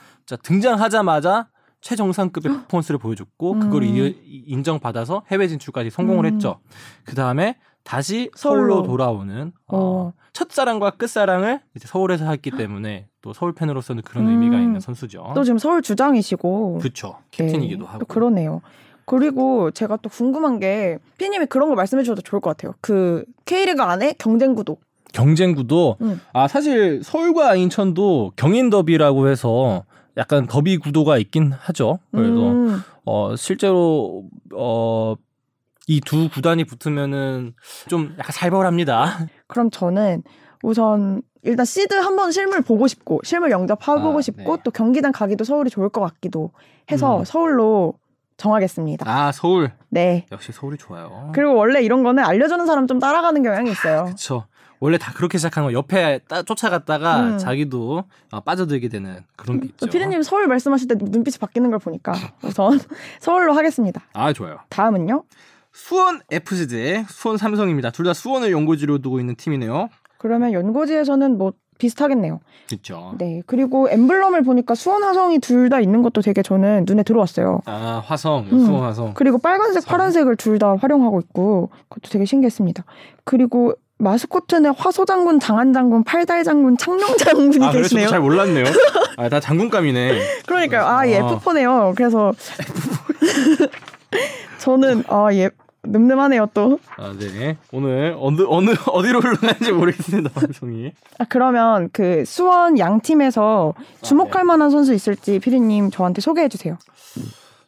[0.43, 1.47] 등장하자마자
[1.81, 3.59] 최정상급의 퍼포먼스를 보여줬고 음.
[3.59, 6.33] 그걸 이- 인정받아서 해외 진출까지 성공을 음.
[6.33, 6.59] 했죠.
[7.05, 8.83] 그 다음에 다시 서울로 서울로.
[8.87, 10.13] 돌아오는 어, 어.
[10.33, 14.31] 첫사랑과 끝사랑을 이제 서울에서 했기 때문에 또 서울 팬으로서는 그런 음.
[14.31, 15.31] 의미가 있는 선수죠.
[15.35, 17.17] 또 지금 서울 주장이시고 그렇죠.
[17.31, 17.99] 네, 캡틴이기도 하고.
[17.99, 18.61] 또 그러네요.
[19.05, 22.73] 그리고 제가 또 궁금한 게 피님이 그런 거 말씀해 주셔도 좋을 것 같아요.
[22.81, 24.77] 그 K리그 안에 경쟁 구도.
[25.11, 26.21] 경쟁 구도 음.
[26.33, 29.83] 아 사실 서울과 인천도 경인 더비라고 해서
[30.19, 31.97] 약간 더비 구도가 있긴 하죠.
[32.11, 35.15] 그래서 음, 어 실제로 어
[35.89, 37.53] 이 두 구단이 붙으면은
[37.87, 39.27] 좀 약간 살벌합니다.
[39.47, 40.21] 그럼 저는
[40.61, 44.61] 우선 일단 시드 한번 실물 보고 싶고 실물 영접 해보고 아, 싶고 네.
[44.63, 46.51] 또 경기장 가기도 서울이 좋을 것 같기도
[46.91, 47.25] 해서 음.
[47.25, 47.95] 서울로
[48.37, 49.09] 정하겠습니다.
[49.09, 50.27] 아 서울 네.
[50.31, 51.31] 역시 서울이 좋아요.
[51.33, 54.05] 그리고 원래 이런 거는 알려주는 사람 좀 따라가는 경향이 있어요.
[54.05, 54.45] 그렇죠.
[54.79, 57.37] 원래 다 그렇게 시작하는 거 옆에 따, 쫓아갔다가 음.
[57.37, 59.85] 자기도 어, 빠져들게 되는 그런 게 있죠.
[59.85, 62.13] 또 피디님 서울 말씀하실 때 눈빛이 바뀌는 걸 보니까
[62.43, 62.79] 우선
[63.19, 64.01] 서울로 하겠습니다.
[64.13, 64.59] 아 좋아요.
[64.69, 65.23] 다음은요.
[65.73, 67.91] 수원 FC 대 수원 삼성입니다.
[67.91, 69.89] 둘 다 수원을 연고지로 두고 있는 팀이네요.
[70.17, 72.41] 그러면 연고지에서는 뭐 비슷하겠네요.
[72.67, 73.15] 그렇죠.
[73.17, 73.41] 네.
[73.45, 77.61] 그리고 엠블럼을 보니까 수원 화성이 둘 다 있는 것도 되게 저는 눈에 들어왔어요.
[77.65, 78.65] 아 화성, 음.
[78.65, 79.13] 수원 화성.
[79.13, 79.91] 그리고 빨간색, 참.
[79.91, 82.83] 파란색을 둘 다 활용하고 있고 그것도 되게 신기했습니다.
[83.23, 88.07] 그리고 마스코트는 화소장군, 장안장군, 팔달장군, 창룡장군이 아 계시네요.
[88.07, 88.65] 잘 몰랐네요.
[89.17, 90.43] 아 다 장군감이네.
[90.47, 90.85] 그러니까요.
[90.85, 91.27] 아, 예, 아.
[91.27, 91.93] F4네요.
[91.95, 92.31] 그래서
[94.59, 95.49] 저는 아, 예,
[95.83, 96.79] 늠름하네요 또.
[96.97, 97.57] 아 네.
[97.71, 100.91] 오늘 어느 어느 어디로 흘러가는지 모르겠습니다 방송이.
[101.19, 106.77] 아, 그러면 그 수원 양 팀에서 주목할 만한 선수 있을지 피디님 저한테 소개해 주세요.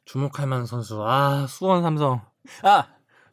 [0.05, 1.01] 주목할 만한 선수.
[1.05, 2.21] 아 수원 삼성.
[2.63, 2.85] 아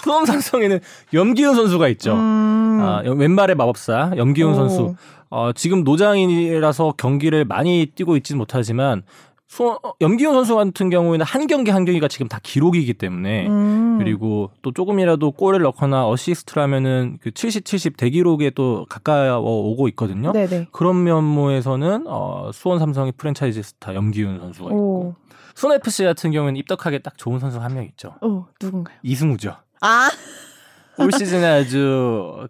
[0.02, 0.80] 수원 삼성에는
[1.12, 2.14] 염기훈 선수가 있죠.
[2.14, 2.78] 음.
[2.80, 4.54] 아, 연- 왼발의 마법사 염기훈 오.
[4.54, 4.94] 선수.
[5.30, 9.02] 어, 지금 노장인이라서 경기를 많이 뛰고 있지는 못하지만
[9.50, 13.96] 수원, 어, 염기훈 선수 같은 경우에는 한 경기 한 경기가 지금 다 기록이기 때문에 음.
[13.98, 19.40] 그리고 또 조금이라도 골을 넣거나 어시스트라면은 그 70, 70 대기록에 또 가까워
[19.70, 20.32] 오고 있거든요.
[20.32, 20.68] 네네.
[20.70, 25.14] 그런 면모에서는 어, 수원 삼성의 프랜차이즈 스타 염기훈 선수가 있고 오.
[25.54, 28.14] 수원 FC 같은 경우에는 입덕하게 딱 좋은 선수 한 명 있죠.
[28.22, 28.96] 오, 누군가요?
[29.02, 29.56] 이승우죠.
[29.80, 30.10] 아,
[30.98, 32.48] 올 시즌에 아주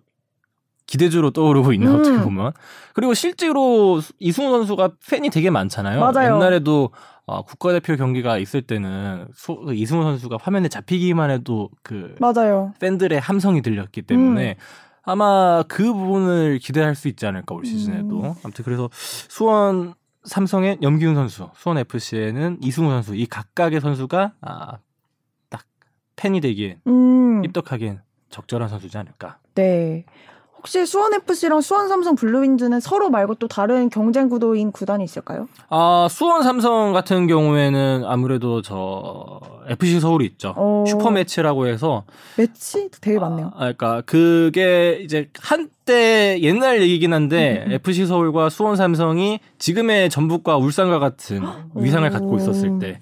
[0.87, 2.01] 기대주로 떠오르고 있는 음.
[2.01, 2.53] 어떻게 보면
[2.95, 6.01] 그리고 실제로 이승우 선수가 팬이 되게 많잖아요.
[6.01, 6.37] 맞아요.
[6.37, 6.91] 옛날에도
[7.27, 12.73] 어, 국가대표 경기가 있을 때는 소- 그 이승우 선수가 화면에 잡히기만 해도 그 맞아요.
[12.81, 14.63] 팬들의 함성이 들렸기 때문에 음.
[15.03, 18.35] 아마 그 부분을 기대할 수 있지 않을까 올 시즌에도 음.
[18.43, 24.81] 아무튼 그래서 수원 삼성의 염기훈 선수, 수원 FC에는 이승우 선수 이 각각의 선수가 아, 딱
[26.19, 27.43] 팬이 되기엔 음.
[27.45, 29.39] 입덕하기엔 적절한 선수지 않을까.
[29.55, 30.05] 네.
[30.59, 35.49] 혹시 수원 FC랑 수원 삼성 블루윈즈는 서로 말고 또 다른 경쟁 구도인 구단이 있을까요?
[35.71, 40.55] 아 수원 삼성 같은 경우에는 아무래도 저 FC 서울이 있죠.
[40.57, 40.85] 어.
[40.89, 42.03] 슈퍼 매치라고 해서
[42.37, 43.53] 매치도 되게 많네요.
[43.55, 47.75] 아, 그러니까 그게 이제 한때 옛날 얘기긴 한데 음, 음.
[47.75, 51.41] FC 서울과 수원 삼성이 지금의 전북과 울산과 같은
[51.77, 52.99] 위상을 갖고 있었을 때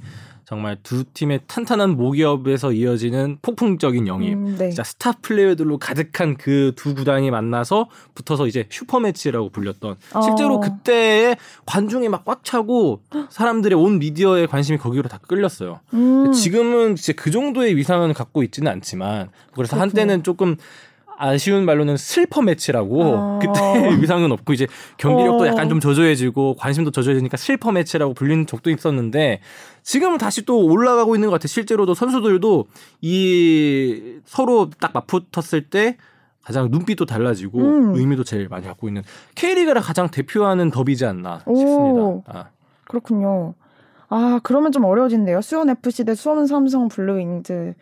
[0.48, 4.34] 정말 두 팀의 탄탄한 모기업에서 이어지는 폭풍적인 영입.
[4.34, 4.68] 음, 네.
[4.70, 10.60] 진짜 스타 플레이어들로 가득한 그 두 구단이 만나서 붙어서 이제 슈퍼 매치라고 불렸던 실제로 어.
[10.60, 11.36] 그때의
[11.66, 15.80] 관중이 막 꽉 차고 사람들의 온 미디어의 관심이 거기로 다 끌렸어요.
[15.94, 16.32] 음.
[16.32, 19.80] 지금은 진짜 그 정도의 위상은 갖고 있지는 않지만 그래서 그렇군요.
[19.80, 20.56] 한때는 조금
[21.18, 23.38] 아쉬운 말로는 슬퍼 매치라고 아.
[23.40, 23.60] 그때
[24.00, 24.66] 위상은 없고 이제
[24.98, 25.46] 경기력도 어.
[25.46, 29.40] 약간 좀 저조해지고 관심도 저조해지니까 슬퍼 매치라고 불리는 적도 있었는데
[29.82, 31.48] 지금은 다시 또 올라가고 있는 것 같아요.
[31.48, 32.66] 실제로도 선수들도
[33.00, 35.96] 이 서로 딱 맞붙었을 때
[36.42, 37.94] 가장 눈빛도 달라지고 음.
[37.96, 39.02] 의미도 제일 많이 갖고 있는
[39.34, 41.56] K리그를 가장 대표하는 더비지 않나 오.
[41.56, 42.38] 싶습니다.
[42.38, 42.50] 아.
[42.84, 43.54] 그렇군요.
[44.08, 45.40] 아, 그러면 좀 어려워진대요.
[45.40, 47.74] 수원 FC 대 수원 삼성 블루윙즈.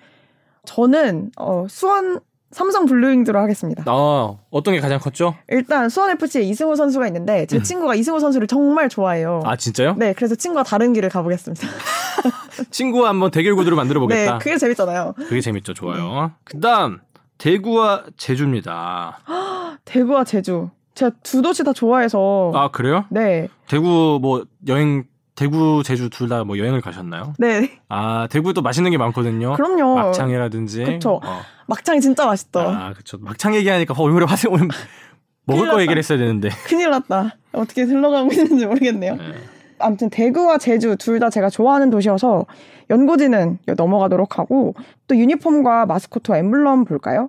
[0.64, 2.20] 저는 어, 수원
[2.54, 3.82] 삼성 블루윙즈로 하겠습니다.
[3.86, 5.34] 아, 어떤 게 가장 컸죠?
[5.48, 7.62] 일단 수원 FC에 이승우 선수가 있는데 제 음.
[7.64, 9.42] 친구가 이승우 선수를 정말 좋아해요.
[9.44, 9.96] 아 진짜요?
[9.98, 11.66] 네, 그래서 친구와 다른 길을 가보겠습니다.
[12.70, 14.38] 친구와 한번 대결 구도를 만들어 네, 보겠다.
[14.38, 15.14] 그게 재밌잖아요.
[15.16, 15.74] 그게 재밌죠.
[15.74, 16.30] 좋아요.
[16.44, 17.00] 그다음
[17.38, 19.18] 대구와 제주입니다.
[19.84, 20.70] 대구와 제주.
[20.94, 22.52] 제가 두 도시 다 좋아해서.
[22.54, 23.04] 아 그래요?
[23.10, 25.02] 네, 대구 뭐 여행
[25.34, 27.32] 대구 제주 둘 다 뭐 여행을 가셨나요?
[27.38, 29.54] 네, 아 대구도 맛있는 게 많거든요.
[29.54, 29.94] 그럼요.
[29.96, 30.84] 막창이라든지.
[30.84, 31.20] 그쵸.
[31.24, 31.40] 어.
[31.66, 32.60] 막창이 진짜 맛있다.
[32.60, 33.18] 아 그렇죠.
[33.20, 34.68] 막창 얘기하니까 어, 오늘 화생 오늘
[35.46, 35.80] 먹을 거.
[35.80, 36.48] 얘기를 했어야 되는데.
[36.66, 37.36] 큰일 났다.
[37.52, 39.16] 어떻게 흘러가고 있는지 모르겠네요.
[39.16, 39.22] 네.
[39.80, 42.46] 아무튼 대구와 제주 둘 다 제가 좋아하는 도시여서
[42.90, 44.74] 연고지는 넘어가도록 하고
[45.08, 47.28] 또 유니폼과 마스코트와 엠블럼 볼까요?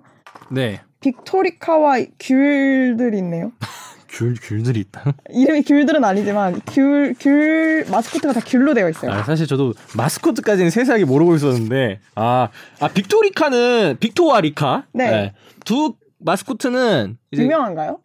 [0.50, 0.80] 네.
[1.00, 3.52] 빅토리카와 귤들이 있네요.
[4.16, 5.12] 귤 귤들이 있다.
[5.30, 9.12] 이름이 귤들은 아니지만 귤, 귤 마스코트가 다 귤로 되어 있어요.
[9.12, 12.48] 아, 사실 저도 마스코트까지는 세세하게 모르고 있었는데 아,
[12.80, 14.86] 아 빅토리카는 빅토와 리카.
[14.92, 15.34] 네.
[15.64, 17.98] 두 마스코트는 유명한가요?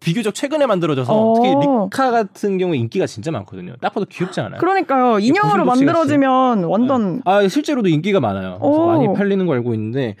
[0.00, 1.34] 비교적 최근에 만들어져서 어.
[1.34, 3.74] 특히 리카 같은 경우에 인기가 진짜 많거든요.
[3.82, 4.58] 딱 봐도 귀엽지 않아요?
[4.58, 5.18] 그러니까요.
[5.18, 7.22] 인형으로 만들어지면 완전 네.
[7.26, 8.58] 아 실제로도 인기가 많아요.
[8.60, 8.86] 그래서 오.
[8.86, 10.16] 많이 팔리는 거 알고 있는데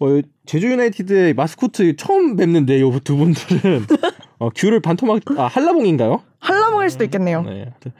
[0.00, 3.86] 어, 제주 유나이티드의 마스코트 처음 뵙는데 요두 분들은
[4.42, 6.20] 어, 귤을 반토막 아 한라봉인가요?
[6.40, 7.42] 한라봉일 수도 있겠네요.
[7.42, 7.50] 네.
[7.62, 7.92] 하여튼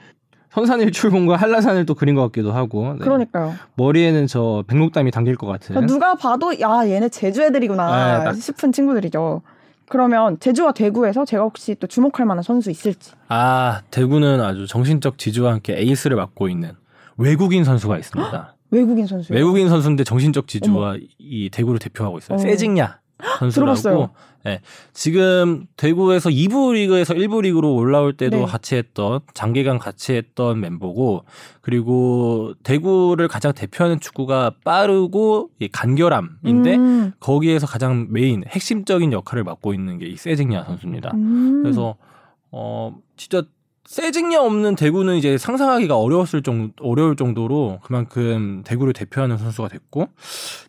[0.50, 2.98] 선산 일출봉과 한라산을 또 그린 것 같기도 하고 네.
[2.98, 3.54] 그러니까요.
[3.76, 5.68] 머리에는 저 백록담이 담길 것 같은.
[5.74, 9.42] 그러니까 누가 봐도 야 얘네 제주 애들이구나 네, 딱- 싶은 친구들이죠.
[9.88, 13.12] 그러면 제주와 대구에서 제가 혹시 또 주목할 만한 선수 있을지.
[13.28, 16.72] 아 대구는 아주 정신적 지주와 함께 에이스를 맡고 있는
[17.18, 18.56] 외국인 선수가 있습니다.
[18.72, 19.32] 외국인 선수.
[19.32, 22.34] 외국인 선수인데 정신적 지주와 이 대구를 대표하고 있어요.
[22.34, 22.38] 어.
[22.38, 22.98] 세징야.
[23.38, 23.52] 선수라고.
[23.74, 24.10] 들어봤어요.
[24.46, 24.60] 예.
[24.92, 28.44] 지금 대구에서 2부 리그에서 1부 리그로 올라올 때도 네.
[28.44, 31.24] 같이 했던 장기간 같이 했던 멤버고
[31.60, 37.12] 그리고 대구를 가장 대표하는 축구가 빠르고 이 간결함인데 음.
[37.20, 41.12] 거기에서 가장 메인 핵심적인 역할을 맡고 있는 게 이 세징야 선수입니다.
[41.14, 41.62] 음.
[41.62, 41.94] 그래서
[42.50, 43.42] 어 진짜
[43.86, 50.08] 세징야 없는 대구는 이제 상상하기가 어려웠을 정 어려울 정도로 그만큼 대구를 대표하는 선수가 됐고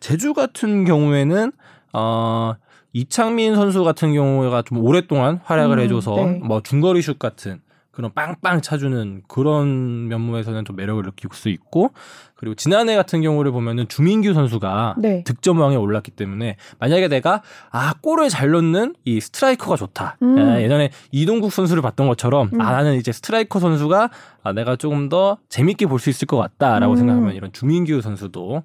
[0.00, 1.52] 제주 같은 경우에는
[1.92, 2.54] 어
[2.94, 6.40] 이창민 선수 같은 경우가 좀 오랫동안 활약을 음, 해줘서 네.
[6.42, 11.90] 뭐 중거리 슛 같은 그런 빵빵 차주는 그런 면모에서는 좀 매력을 느낄 수 있고
[12.34, 15.22] 그리고 지난해 같은 경우를 보면은 주민규 선수가 네.
[15.24, 20.38] 득점왕에 올랐기 때문에 만약에 내가 아 골을 잘 넣는 이 스트라이커가 좋다 음.
[20.38, 22.60] 예, 예전에 이동국 선수를 봤던 것처럼 음.
[22.60, 24.10] 아 나는 이제 스트라이커 선수가
[24.42, 26.96] 아, 내가 조금 더 재밌게 볼 수 있을 것 같다라고 음.
[26.96, 28.62] 생각하면 이런 주민규 선수도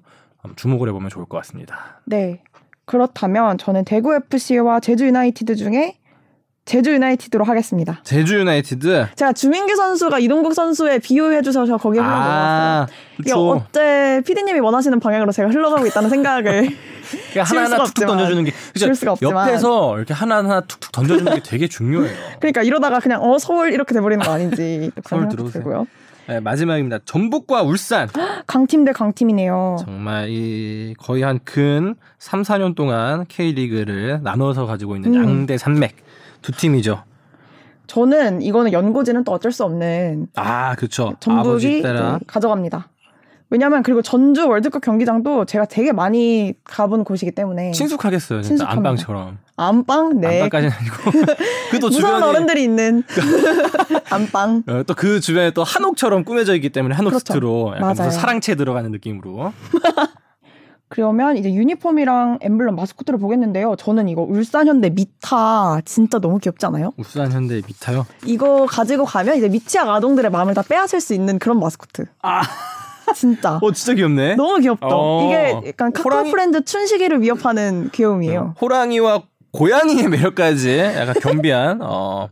[0.56, 2.00] 주목을 해보면 좋을 것 같습니다.
[2.06, 2.42] 네.
[2.90, 5.94] 그렇다면 저는 대구 FC와 제주 유나이티드 중에
[6.64, 8.00] 제주 유나이티드로 하겠습니다.
[8.02, 12.86] 제주 유나이티드 제가 주민규 선수가 이동국 선수에 비유해 주셔서 거기에 흘러 넘어왔어요.
[13.20, 13.32] 이게.
[13.32, 16.68] 어째 PD님이 원하시는 방향으로 제가 흘러가고 있다는 생각을
[17.30, 18.06] 그러니까 하나하나 툭툭.
[18.08, 18.52] 던져주는 게
[18.94, 19.12] 수가?
[19.12, 19.48] 없지만.
[19.48, 22.12] 옆에서 이렇게 하나하나 툭툭 던져주는 게 되게 중요해요.
[22.40, 25.28] 그러니까 이러다가 그냥 어 서울 이렇게 돼버리는 거 아닌지 또 서울.
[25.52, 25.86] 들고요.
[26.30, 27.00] 네, 마지막입니다.
[27.04, 28.08] 전북과 울산
[28.46, 29.78] 강팀 대 강팀이네요.
[29.80, 35.22] 정말 이 거의 한 근 3, 4년 동안 K리그를 나눠서 가지고 있는 음.
[35.24, 35.96] 양대 산맥
[36.40, 37.02] 두 팀이죠.
[37.88, 41.14] 저는 이거는 연고지는 또 어쩔 수 없는 아, 그렇죠.
[41.18, 42.88] 전북이 아버지 따라 네, 가져갑니다.
[43.50, 48.42] 왜냐면 그리고 전주 월드컵 경기장도 제가 되게 많이 가본 곳이기 때문에 친숙하겠어요.
[48.42, 48.78] 진짜 친숙합니다.
[48.88, 49.38] 안방처럼.
[49.56, 51.34] 안방 네 안방까지는 아니고
[51.72, 53.02] 그또 주변에 어른들이 있는
[54.10, 57.24] 안방 또 그 주변에 또 한옥처럼 꾸며져 있기 때문에 한옥 그렇죠.
[57.34, 58.10] 스트로 약간 무슨 맞아요.
[58.18, 59.52] 사랑채 들어가는 느낌으로.
[60.88, 63.76] 그러면 이제 유니폼이랑 엠블럼 마스코트를 보겠는데요.
[63.78, 66.92] 저는 이거 울산 현대 미타 진짜 너무 귀엽지 않아요?
[66.96, 68.06] 울산 현대 미타요.
[68.26, 72.06] 이거 가지고 가면 이제 미취학 아동들의 마음을 다 빼앗을 수 있는 그런 마스코트.
[72.22, 72.42] 아,
[73.14, 73.58] 진짜.
[73.62, 74.36] 어 진짜 귀엽네.
[74.36, 74.86] 너무 귀엽다.
[74.90, 75.26] 어.
[75.26, 78.54] 이게 약간 카카오 호랑이- 프렌드 춘식이를 위협하는 귀여움이에요.
[78.60, 82.28] 호랑이와 고양이의 매력까지 약간 겸비한 어.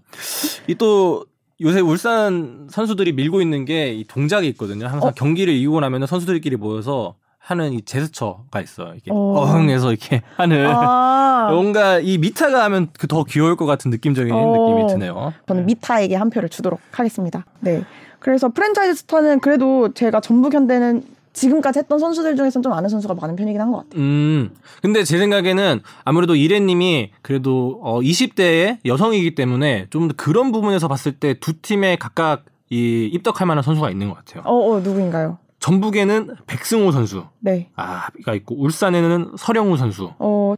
[0.68, 1.24] 이 또
[1.60, 4.86] 요새 울산 선수들이 밀고 있는 게 이 동작이 있거든요.
[4.86, 5.12] 항상 어?
[5.16, 8.92] 경기를 이기고 나면 선수들끼리 모여서 하는 이 제스처가 있어요.
[8.96, 9.16] 이게 어.
[9.16, 14.52] 어흥해서 이렇게 하는 아, 뭔가 이 미타가 하면 그 더 귀여울 것 같은 느낌적인 어.
[14.76, 15.32] 느낌이 드네요.
[15.48, 17.44] 저는 미타에게 한 표를 주도록 하겠습니다.
[17.60, 17.82] 네.
[18.20, 21.02] 그래서 프랜차이즈 스타는 그래도 제가 전북 현대는
[21.32, 24.00] 지금까지 했던 선수들 중에서는 좀 아는 선수가 많은 편이긴 한 것 같아요.
[24.02, 24.50] 음.
[24.82, 31.34] 근데 제 생각에는 아무래도 이래님이 그래도 어 20대의 여성이기 때문에 좀 그런 부분에서 봤을 때
[31.34, 34.42] 두 팀에 각각 이 입덕할 만한 선수가 있는 것 같아요.
[34.46, 35.38] 어, 어 누구인가요?
[35.60, 37.68] 전북에는 백승호 선수, 네.
[37.74, 40.12] 아가 있고 울산에는 서령우 선수.
[40.18, 40.54] 어,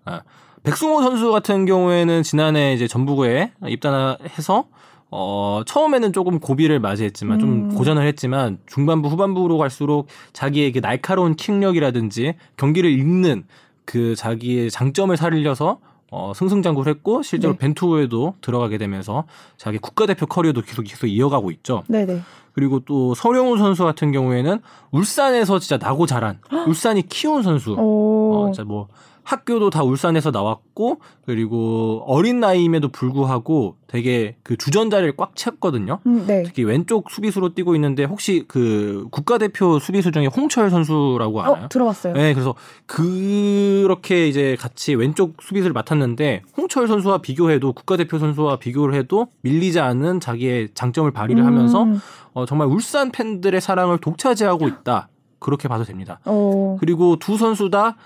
[0.62, 4.64] 백승호 선수 같은 경우에는 지난해 이제 전북에 입단해서
[5.10, 7.74] 어 처음에는 조금 고비를 맞이했지만 좀 음.
[7.74, 13.44] 고전을 했지만 중반부 후반부로 갈수록 자기의 그 날카로운 킥력이라든지 경기를 읽는
[13.84, 15.80] 그 자기의 장점을 살려서
[16.12, 17.58] 어 승승장구를 했고 실제로 네.
[17.58, 19.24] 벤투호에도 들어가게 되면서
[19.56, 21.82] 자기 국가대표 커리어도 계속 계속 이어가고 있죠.
[21.88, 22.20] 네네.
[22.52, 27.74] 그리고 또 서령우 선수 같은 경우에는 울산에서 진짜 나고 자란 울산이 키운 선수.
[27.74, 28.88] 오, 어, 진짜 뭐
[29.30, 36.00] 학교도 다 울산에서 나왔고 그리고 어린 나이임에도 불구하고 되게 그 주전자를 꽉 찼거든요.
[36.06, 36.42] 음, 네.
[36.42, 41.64] 특히 왼쪽 수비수로 뛰고 있는데 혹시 그 국가대표 수비수 중에 홍철 선수라고 아나요?
[41.64, 42.14] 어, 들어봤어요.
[42.14, 42.56] 네, 그래서
[42.86, 50.18] 그렇게 이제 같이 왼쪽 수비수를 맡았는데 홍철 선수와 비교해도 국가대표 선수와 비교를 해도 밀리지 않은
[50.18, 52.00] 자기의 장점을 발휘를 하면서 음,
[52.32, 55.08] 어, 정말 울산 팬들의 사랑을 독차지하고 있다.
[55.38, 56.18] 그렇게 봐도 됩니다.
[56.24, 57.96] 어, 그리고 두 선수 다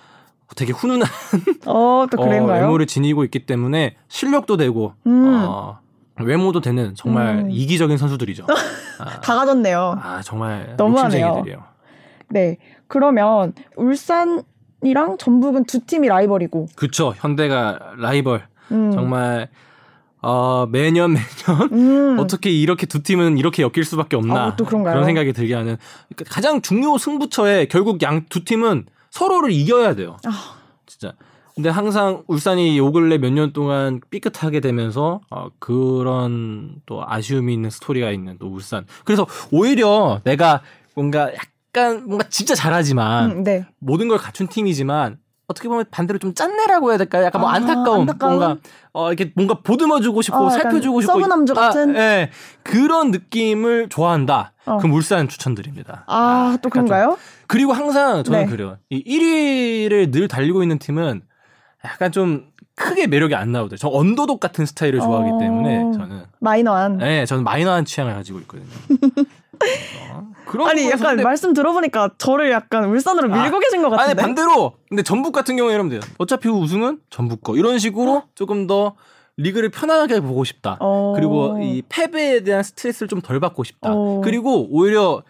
[0.57, 1.09] 되게 훈훈한
[1.67, 2.63] 어, 또 어, 그런가요?
[2.63, 5.79] 외모를 지니고 있기 때문에 실력도 되고 음, 어,
[6.21, 7.51] 외모도 되는 정말 음.
[7.51, 8.47] 이기적인 선수들이죠.
[9.01, 9.99] 아, 다 가졌네요.
[10.01, 11.45] 아, 정말 너무하네요.
[12.29, 12.59] 네.
[12.87, 19.49] 그러면 울산이랑 전북은 두 팀이 라이벌이고, 그쵸 현대가 라이벌 음, 정말
[20.23, 21.13] 어, 매년
[21.47, 24.95] 매년 음, 어떻게 이렇게 두 팀은 이렇게 엮일 수밖에 없나 아, 또 그런가요?
[24.95, 25.77] 런 생각이 들게 하는
[26.09, 30.17] 그러니까 가장 중요 승부처에 결국 양 두 팀은 서로를 이겨야 돼요.
[30.27, 30.57] 아,
[30.87, 31.13] 진짜.
[31.55, 37.71] 근데 항상 울산이 요 근래 몇 년 동안 삐끗하게 되면서 어, 그런 또 아쉬움이 있는
[37.71, 38.85] 스토리가 있는 또 울산.
[39.05, 40.63] 그래서 오히려 내가
[40.97, 43.65] 뭔가 약간 뭔가 진짜 잘하지만 음, 네.
[43.79, 47.25] 모든 걸 갖춘 팀이지만 어떻게 보면 반대로 좀 짠내라고 해야 될까요?
[47.25, 48.39] 약간 뭐 아, 안타까움, 안타까움?
[48.39, 48.61] 뭔가
[48.93, 51.97] 어 이렇게 뭔가 보듬어주고 싶고 어, 살펴주고 싶고 sub 남주 같은?
[51.97, 52.31] 아, 예.
[52.63, 54.53] 그런 느낌을 좋아한다.
[54.65, 54.79] 어.
[54.79, 56.05] 그럼 울산 추천드립니다.
[56.07, 57.19] 아, 또 약간 좀 그런가요?
[57.47, 58.47] 그리고 항상 저는 네.
[58.47, 58.79] 그래요.
[58.89, 61.23] 이 1위를 늘 달리고 있는 팀은
[61.85, 63.77] 약간 좀 크게 매력이 안 나오더라고요.
[63.77, 65.39] 저 언더독 같은 스타일을 좋아하기 어.
[65.39, 66.99] 때문에 저는 마이너한.
[66.99, 68.67] 네, 저는 마이너한 취향을 가지고 있거든요.
[70.11, 70.27] 어,
[70.67, 74.23] 아니 약간 근데- 말씀 들어보니까 저를 약간 울산으로 아, 밀고 계신 것 아니 같은데.
[74.23, 76.01] 반대로 근데 전북 같은 경우에 이러면 돼요.
[76.19, 78.95] 어차피 우승은 전북 거 이런 식으로 조금 더
[79.37, 80.77] 리그를 편안하게 보고 싶다.
[80.81, 81.13] 어.
[81.17, 83.91] 그리고 이 패배에 대한 스트레스를 좀 덜 받고 싶다.
[83.93, 84.21] 어.
[84.23, 85.23] 그리고 오히려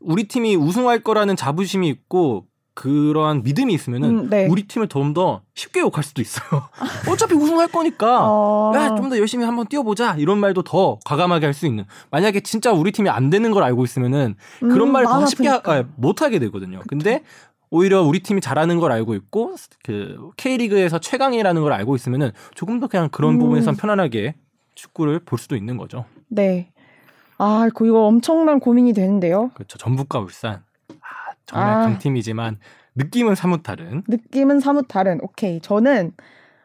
[0.00, 2.46] 우리 팀이 우승할 거라는 자부심이 있고
[2.78, 4.46] 그러한 믿음이 있으면은 음, 네.
[4.46, 6.68] 우리 팀을 좀 더 쉽게 욕할 수도 있어요.
[7.10, 8.72] 어차피 우승할 거니까 어.
[8.76, 10.14] 야, 좀 더 열심히 한번 뛰어보자.
[10.16, 11.84] 이런 말도 더 과감하게 할 수 있는.
[12.10, 15.60] 만약에 진짜 우리 팀이 안 되는 걸 알고 있으면은 그런 음, 말을 더 쉽게 하-.
[15.64, 16.80] 아, 못 하게 되거든요.
[16.86, 17.22] 근데
[17.70, 22.86] 오히려 우리 팀이 잘하는 걸 알고 있고 그 K리그에서 최강이라는 걸 알고 있으면은 조금 더
[22.86, 23.38] 그냥 그런 음.
[23.40, 24.36] 부분에서 편안하게
[24.76, 26.04] 축구를 볼 수도 있는 거죠.
[26.28, 26.70] 네.
[27.38, 29.50] 아, 그 이거 엄청난 고민이 되는데요.
[29.54, 29.78] 그렇죠.
[29.78, 30.62] 전북과 울산.
[31.52, 31.80] 아, 정말 아.
[31.84, 32.58] 강팀이지만
[32.94, 34.02] 느낌은 사뭇 다른.
[34.08, 35.18] 느낌은 사뭇 다른.
[35.22, 35.60] 오케이.
[35.60, 36.12] 저는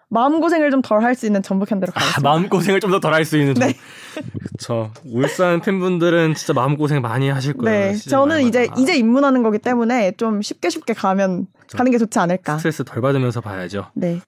[0.09, 2.29] 마음 고생을 좀 덜 할 수 있는 전북 현대로 아, 가겠습니다.
[2.29, 3.53] 마음 고생을 좀 더 덜 할 수 있는.
[3.55, 3.73] 네.
[4.13, 4.91] 그렇죠.
[5.05, 7.91] 울산 팬분들은 진짜 마음 고생 많이 하실 거예요.
[7.93, 8.81] 네, 저는 이제 말마다.
[8.81, 11.47] 이제 입문하는 거기 때문에 좀 쉽게 쉽게 가면.
[11.75, 12.57] 가는 게 좋지 않을까.
[12.57, 13.87] 스트레스 덜 받으면서 봐야죠.
[13.95, 14.19] 네.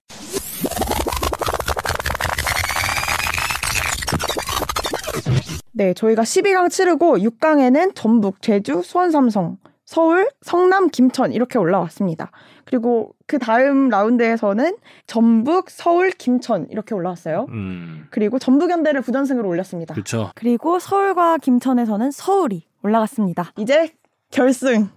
[5.73, 9.57] 네, 저희가 12강 치르고 6강에는 전북, 제주, 수원, 삼성,
[9.95, 12.29] 서울, 성남, 김천 이렇게 올라왔습니다.
[12.65, 14.75] 그리고 그 다음 라운드에서는
[15.07, 17.45] 전북, 서울, 김천 이렇게 올라왔어요.
[17.47, 19.93] 음, 그리고 전북 현대를 부전승으로 올렸습니다.
[19.93, 20.31] 그렇죠.
[20.35, 23.53] 그리고 서울과 김천에서는 서울이 올라갔습니다.
[23.57, 23.93] 이제
[24.31, 24.89] 결승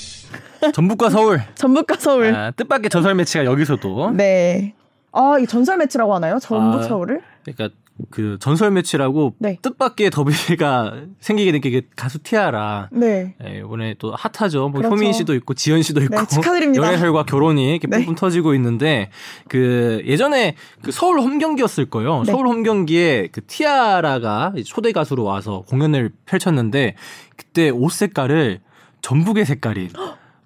[0.72, 1.42] 전북과 서울.
[1.54, 2.34] 전북과 서울.
[2.34, 4.12] 아, 뜻밖의 전설 매치가 여기서도.
[4.12, 4.74] 네.
[5.12, 6.38] 아, 이 전설 매치라고 하나요?
[6.38, 7.20] 전북 아, 서울을?
[7.44, 7.76] 그러니까
[8.10, 9.58] 그 전설 매치라고 네.
[9.62, 12.88] 뜻밖의 더비가 생기게 된 게 가수 티아라.
[12.90, 13.34] 네.
[13.44, 14.70] 예, 이번에 또 핫하죠.
[14.70, 14.94] 뭐 그렇죠.
[14.94, 16.86] 효민 씨도 있고 지현 씨도 있고 네, 축하드립니다.
[16.86, 17.98] 연예설과 결혼이 이렇게 네.
[17.98, 19.10] 뿜뿜 터지고 있는데
[19.48, 22.22] 그 예전에 그 서울 홈 경기였을 거예요.
[22.24, 22.32] 네.
[22.32, 26.94] 서울 홈 경기에 그 티아라가 초대 가수로 와서 공연을 펼쳤는데
[27.36, 28.60] 그때 옷 색깔을
[29.02, 29.90] 전북의 색깔인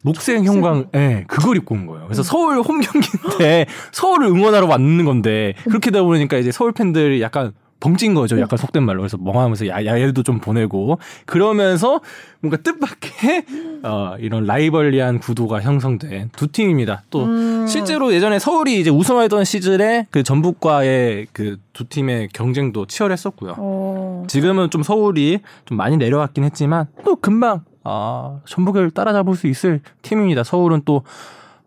[0.05, 2.05] 녹색 형광, 예, 그걸 입고 온 거예요.
[2.05, 2.25] 그래서 음.
[2.25, 8.15] 서울 홈 경기인데 서울을 응원하러 왔는 건데 그렇게 되다 보니까 이제 서울 팬들이 약간 벙찐
[8.15, 8.41] 거죠.
[8.41, 9.01] 약간 속된 말로.
[9.01, 12.01] 그래서 멍하면서 야, 야외도 좀 보내고 그러면서
[12.41, 13.45] 뭔가 뜻밖의
[13.83, 17.03] 어, 이런 라이벌리한 구도가 형성된 두 팀입니다.
[17.11, 17.67] 또 음.
[17.67, 23.57] 실제로 예전에 서울이 이제 우승하던 시즌에 그 전북과의 그 두 팀의 경쟁도 치열했었고요.
[23.59, 24.25] 어.
[24.29, 30.43] 지금은 좀 서울이 좀 많이 내려왔긴 했지만 또 금방 아, 전북을 따라잡을 수 있을 팀입니다.
[30.43, 31.05] 서울은 또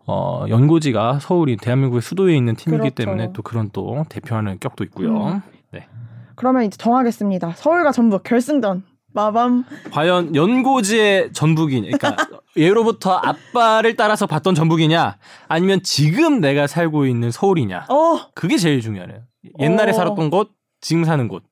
[0.06, 2.94] 어, 연고지가 서울이 대한민국의 수도에 있는 팀이기 그렇죠.
[2.94, 5.26] 때문에 또 그런 또 대표하는 격도 있고요.
[5.26, 5.42] 음.
[5.70, 5.86] 네.
[6.34, 7.52] 그러면 이제 정하겠습니다.
[7.56, 8.84] 서울과 전북 결승전.
[9.12, 9.64] 마밤.
[9.90, 12.16] 과연 연고지의 전북이냐, 그러니까
[12.56, 15.16] 예로부터 아빠를 따라서 봤던 전북이냐,
[15.48, 19.20] 아니면 지금 내가 살고 있는 서울이냐, 어, 그게 제일 중요하네요.
[19.60, 19.94] 옛날에 어.
[19.94, 20.50] 살았던 곳,
[20.80, 21.42] 지금 사는 곳.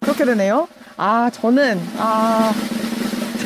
[0.00, 0.66] 그렇게 되네요.
[0.96, 2.52] 아, 저는 아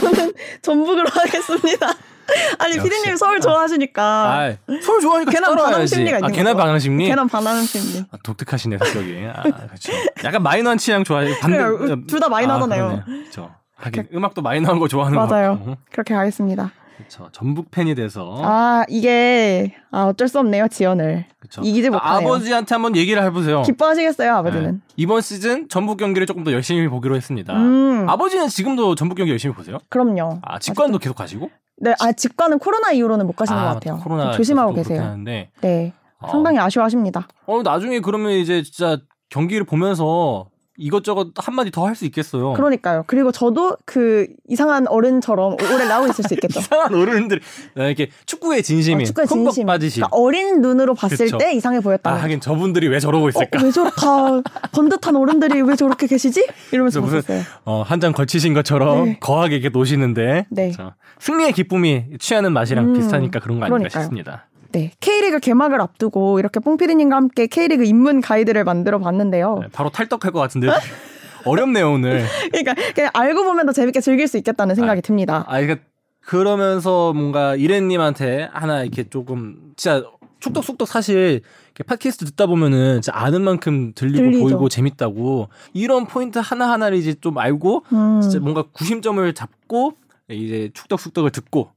[0.01, 0.33] 저는
[0.63, 1.87] 전북으로 하겠습니다.
[2.59, 2.75] 아니.
[2.75, 5.63] 피디님 서울 좋아하시니까 아, 서울 좋아하니까 따라와야지.
[5.65, 6.57] 반항 심리가 아, 있는 거죠.
[6.59, 7.07] 반항 심리.
[7.09, 8.05] 걔는 반하는 심리.
[8.11, 9.27] 아, 독특하시네 성격이.
[9.35, 9.93] 아, 그렇죠.
[10.25, 11.35] 약간 마이너한 취향 좋아해요.
[11.41, 11.57] 반대.
[11.57, 12.05] 그래요.
[12.07, 13.03] 둘다 마이너하잖아요.
[13.07, 13.55] 그렇죠.
[13.77, 15.59] 하긴 음악도 마이너한 거 좋아하는 맞아요.
[15.59, 15.77] 거 같고.
[15.91, 16.71] 그렇게 가겠습니다.
[16.99, 17.29] 그렇죠.
[17.33, 18.41] 전북 팬이 돼서.
[18.43, 21.25] 아, 이게 아 어쩔 수 없네요, 지연을.
[21.49, 21.63] 그렇죠.
[21.69, 22.29] 이기지 못하네요.
[22.29, 23.63] 아버지한테 한번 얘기를 해보세요.
[23.63, 24.73] 기뻐하시겠어요, 아버지는.
[24.73, 24.79] 네.
[24.97, 27.55] 이번 시즌 전북 경기를 조금 더 열심히 보기로 했습니다.
[27.55, 28.09] 음.
[28.09, 29.79] 아버지는 지금도 전북 경기 열심히 보세요?
[29.89, 30.39] 그럼요.
[30.43, 31.51] 아 직관도 계속 가시고?
[31.79, 33.97] 네, 아 직관은 코로나 이후로는 못 가시는 것 같아요.
[33.99, 35.03] 코로나 좀 조심하고 계세요.
[35.03, 35.51] 하는데.
[35.61, 36.29] 네, 어.
[36.31, 37.27] 상당히 아쉬워하십니다.
[37.47, 38.99] 어 나중에 그러면 이제 진짜
[39.31, 40.49] 경기를 보면서
[40.79, 42.53] 이것저것 한마디 더 할 수 있겠어요.
[42.53, 43.05] 그러니까요.
[43.07, 46.61] 그리고 저도 그 이상한 어른처럼 오래 나오고 있을 수 있겠죠.
[46.61, 47.41] 이상한 어른들
[47.77, 49.67] 이렇게 축구의 진심인 어, 축구의 진심.
[49.67, 50.03] 빠지신.
[50.03, 51.39] 그러니까 어린 눈으로 봤을 그쵸.
[51.39, 52.15] 때 이상해 아 보였다.
[52.15, 53.59] 하긴 저분들이 왜 저러고 있을까?
[53.59, 56.47] 어, 왜 저렇다 번듯한 어른들이 왜 저렇게 계시지?
[56.73, 57.23] 이러면서 무슨-.
[57.65, 59.19] 어, 한 장 걸치신 것처럼 네.
[59.19, 60.71] 거하게 이렇게 노시는데 네.
[60.71, 64.03] 자, 승리의 기쁨이 취하는 맛이랑 음, 비슷하니까 그런 거 아닌가 그러니까요.
[64.05, 64.47] 싶습니다.
[64.71, 69.61] 네, K리그 개막을 앞두고 이렇게 뽕피디님과 함께 K리그 입문 가이드를 만들어 봤는데요.
[69.63, 70.69] 네, 바로 탈덕할 것 같은데
[71.45, 72.25] 어렵네요 오늘.
[72.51, 75.03] 그러니까 그냥 알고 보면 더 재밌게 즐길 수 있겠다는 생각이 아.
[75.03, 75.45] 듭니다.
[75.49, 75.85] 아 그러니까
[76.21, 80.05] 그러면서 뭔가 이래님한테 하나 이렇게 조금 진짜
[80.41, 81.41] 축덕숙덕 사실
[81.87, 84.41] 팟캐스트 듣다 보면은 진짜 아는 만큼 들리고 들리죠.
[84.41, 89.95] 보이고 재밌다고 이런 포인트 하나 하나를 이제 좀 알고 음, 진짜 뭔가 구심점을 잡고
[90.29, 91.71] 이제 축덕숙덕을 듣고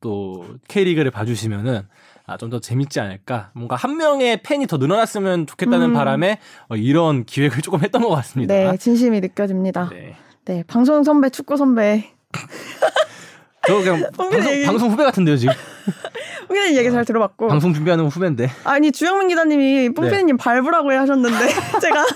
[0.00, 1.82] 또 K리그를 봐주시면은
[2.28, 3.50] 아, 좀 더 재밌지 않을까.
[3.54, 5.92] 뭔가 한 명의 팬이 더 늘어났으면 좋겠다는 음.
[5.94, 8.54] 바람에 어, 이런 기획을 조금 했던 것 같습니다.
[8.54, 9.88] 네, 진심이 느껴집니다.
[9.90, 10.14] 네.
[10.44, 12.10] 네, 방송 선배, 축구 선배.
[13.66, 15.54] 저 그냥 방송, 얘기- 방송 후배 같은데요 지금.
[16.48, 21.36] 뽕피디님 얘기 잘 들어봤고 방송 준비하는 후배인데 아니 주영민 기자님이 뽕피디님 밟으라고 하셨는데
[21.82, 22.06] 제가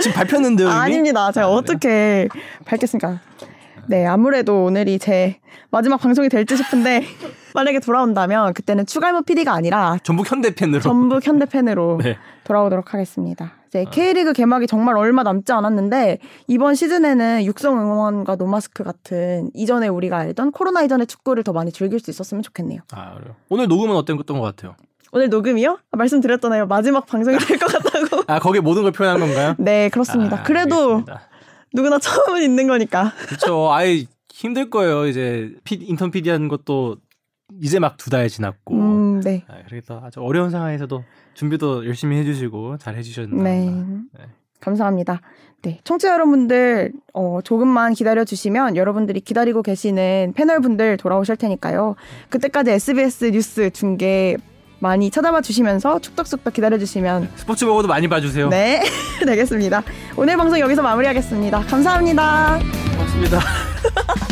[0.00, 0.66] 지금 밟혔는데요.
[0.68, 0.76] 이미?
[0.76, 1.30] 아닙니다.
[1.30, 1.50] 제가 아?
[1.50, 2.28] 어떻게
[2.64, 3.20] 밝겠습니까?
[3.88, 5.36] 네, 아무래도 오늘이 제
[5.70, 7.04] 마지막 방송이 될지 싶은데
[7.54, 10.80] 만약에 돌아온다면 그때는 추갈모 PD가 아니라 전북 현대 팬으로.
[10.80, 12.16] 전북 현대 팬으로 네.
[12.44, 13.52] 돌아오도록 하겠습니다.
[13.68, 16.18] 이제 K리그 개막이 정말 얼마 남지 않았는데
[16.48, 21.98] 이번 시즌에는 육성 응원과 노마스크 같은 이전에 우리가 알던 코로나 이전의 축구를 더 많이 즐길
[21.98, 22.80] 수 있었으면 좋겠네요.
[22.92, 23.34] 아 그래요.
[23.48, 24.74] 오늘 녹음은 어떤 것 같아요?
[25.12, 25.78] 오늘 녹음이요?
[25.92, 26.66] 아, 말씀드렸잖아요.
[26.66, 28.22] 마지막 방송이 될 것 같다고.
[28.26, 29.54] 아 거기에 모든 걸 표현한 건가요?
[29.58, 30.40] 네, 그렇습니다.
[30.40, 31.20] 아, 그래도 알겠습니다.
[31.72, 33.12] 누구나 처음은 있는 거니까.
[33.26, 33.72] 그렇죠.
[33.72, 35.06] 아예 힘들 거예요.
[35.06, 36.96] 이제 피, 인턴 PD 하는 것도
[37.62, 38.74] 이제 막 두 달 지났고.
[38.74, 39.44] 음, 네.
[39.48, 41.04] 아, 그래서 아주 어려운 상황에서도
[41.34, 43.42] 준비도 열심히 해주시고 잘 해주셨나.
[43.42, 43.70] 네.
[44.60, 45.20] 감사합니다.
[45.62, 45.80] 네.
[45.84, 51.94] 청취자 여러분들, 어, 조금만 기다려 주시면 여러분들이 기다리고 계시는 패널 분들 돌아오실 테니까요.
[52.30, 54.36] 그때까지 SBS 뉴스 중계
[54.86, 57.28] 많이 찾아봐 주시면서 축덕숙덕 기다려 주시면.
[57.36, 58.48] 스포츠 보고도 많이 봐주세요.
[58.48, 58.82] 네.
[59.26, 59.82] 되겠습니다.
[60.16, 61.60] 오늘 방송 여기서 마무리하겠습니다.
[61.62, 62.58] 감사합니다.
[62.92, 63.40] 고맙습니다.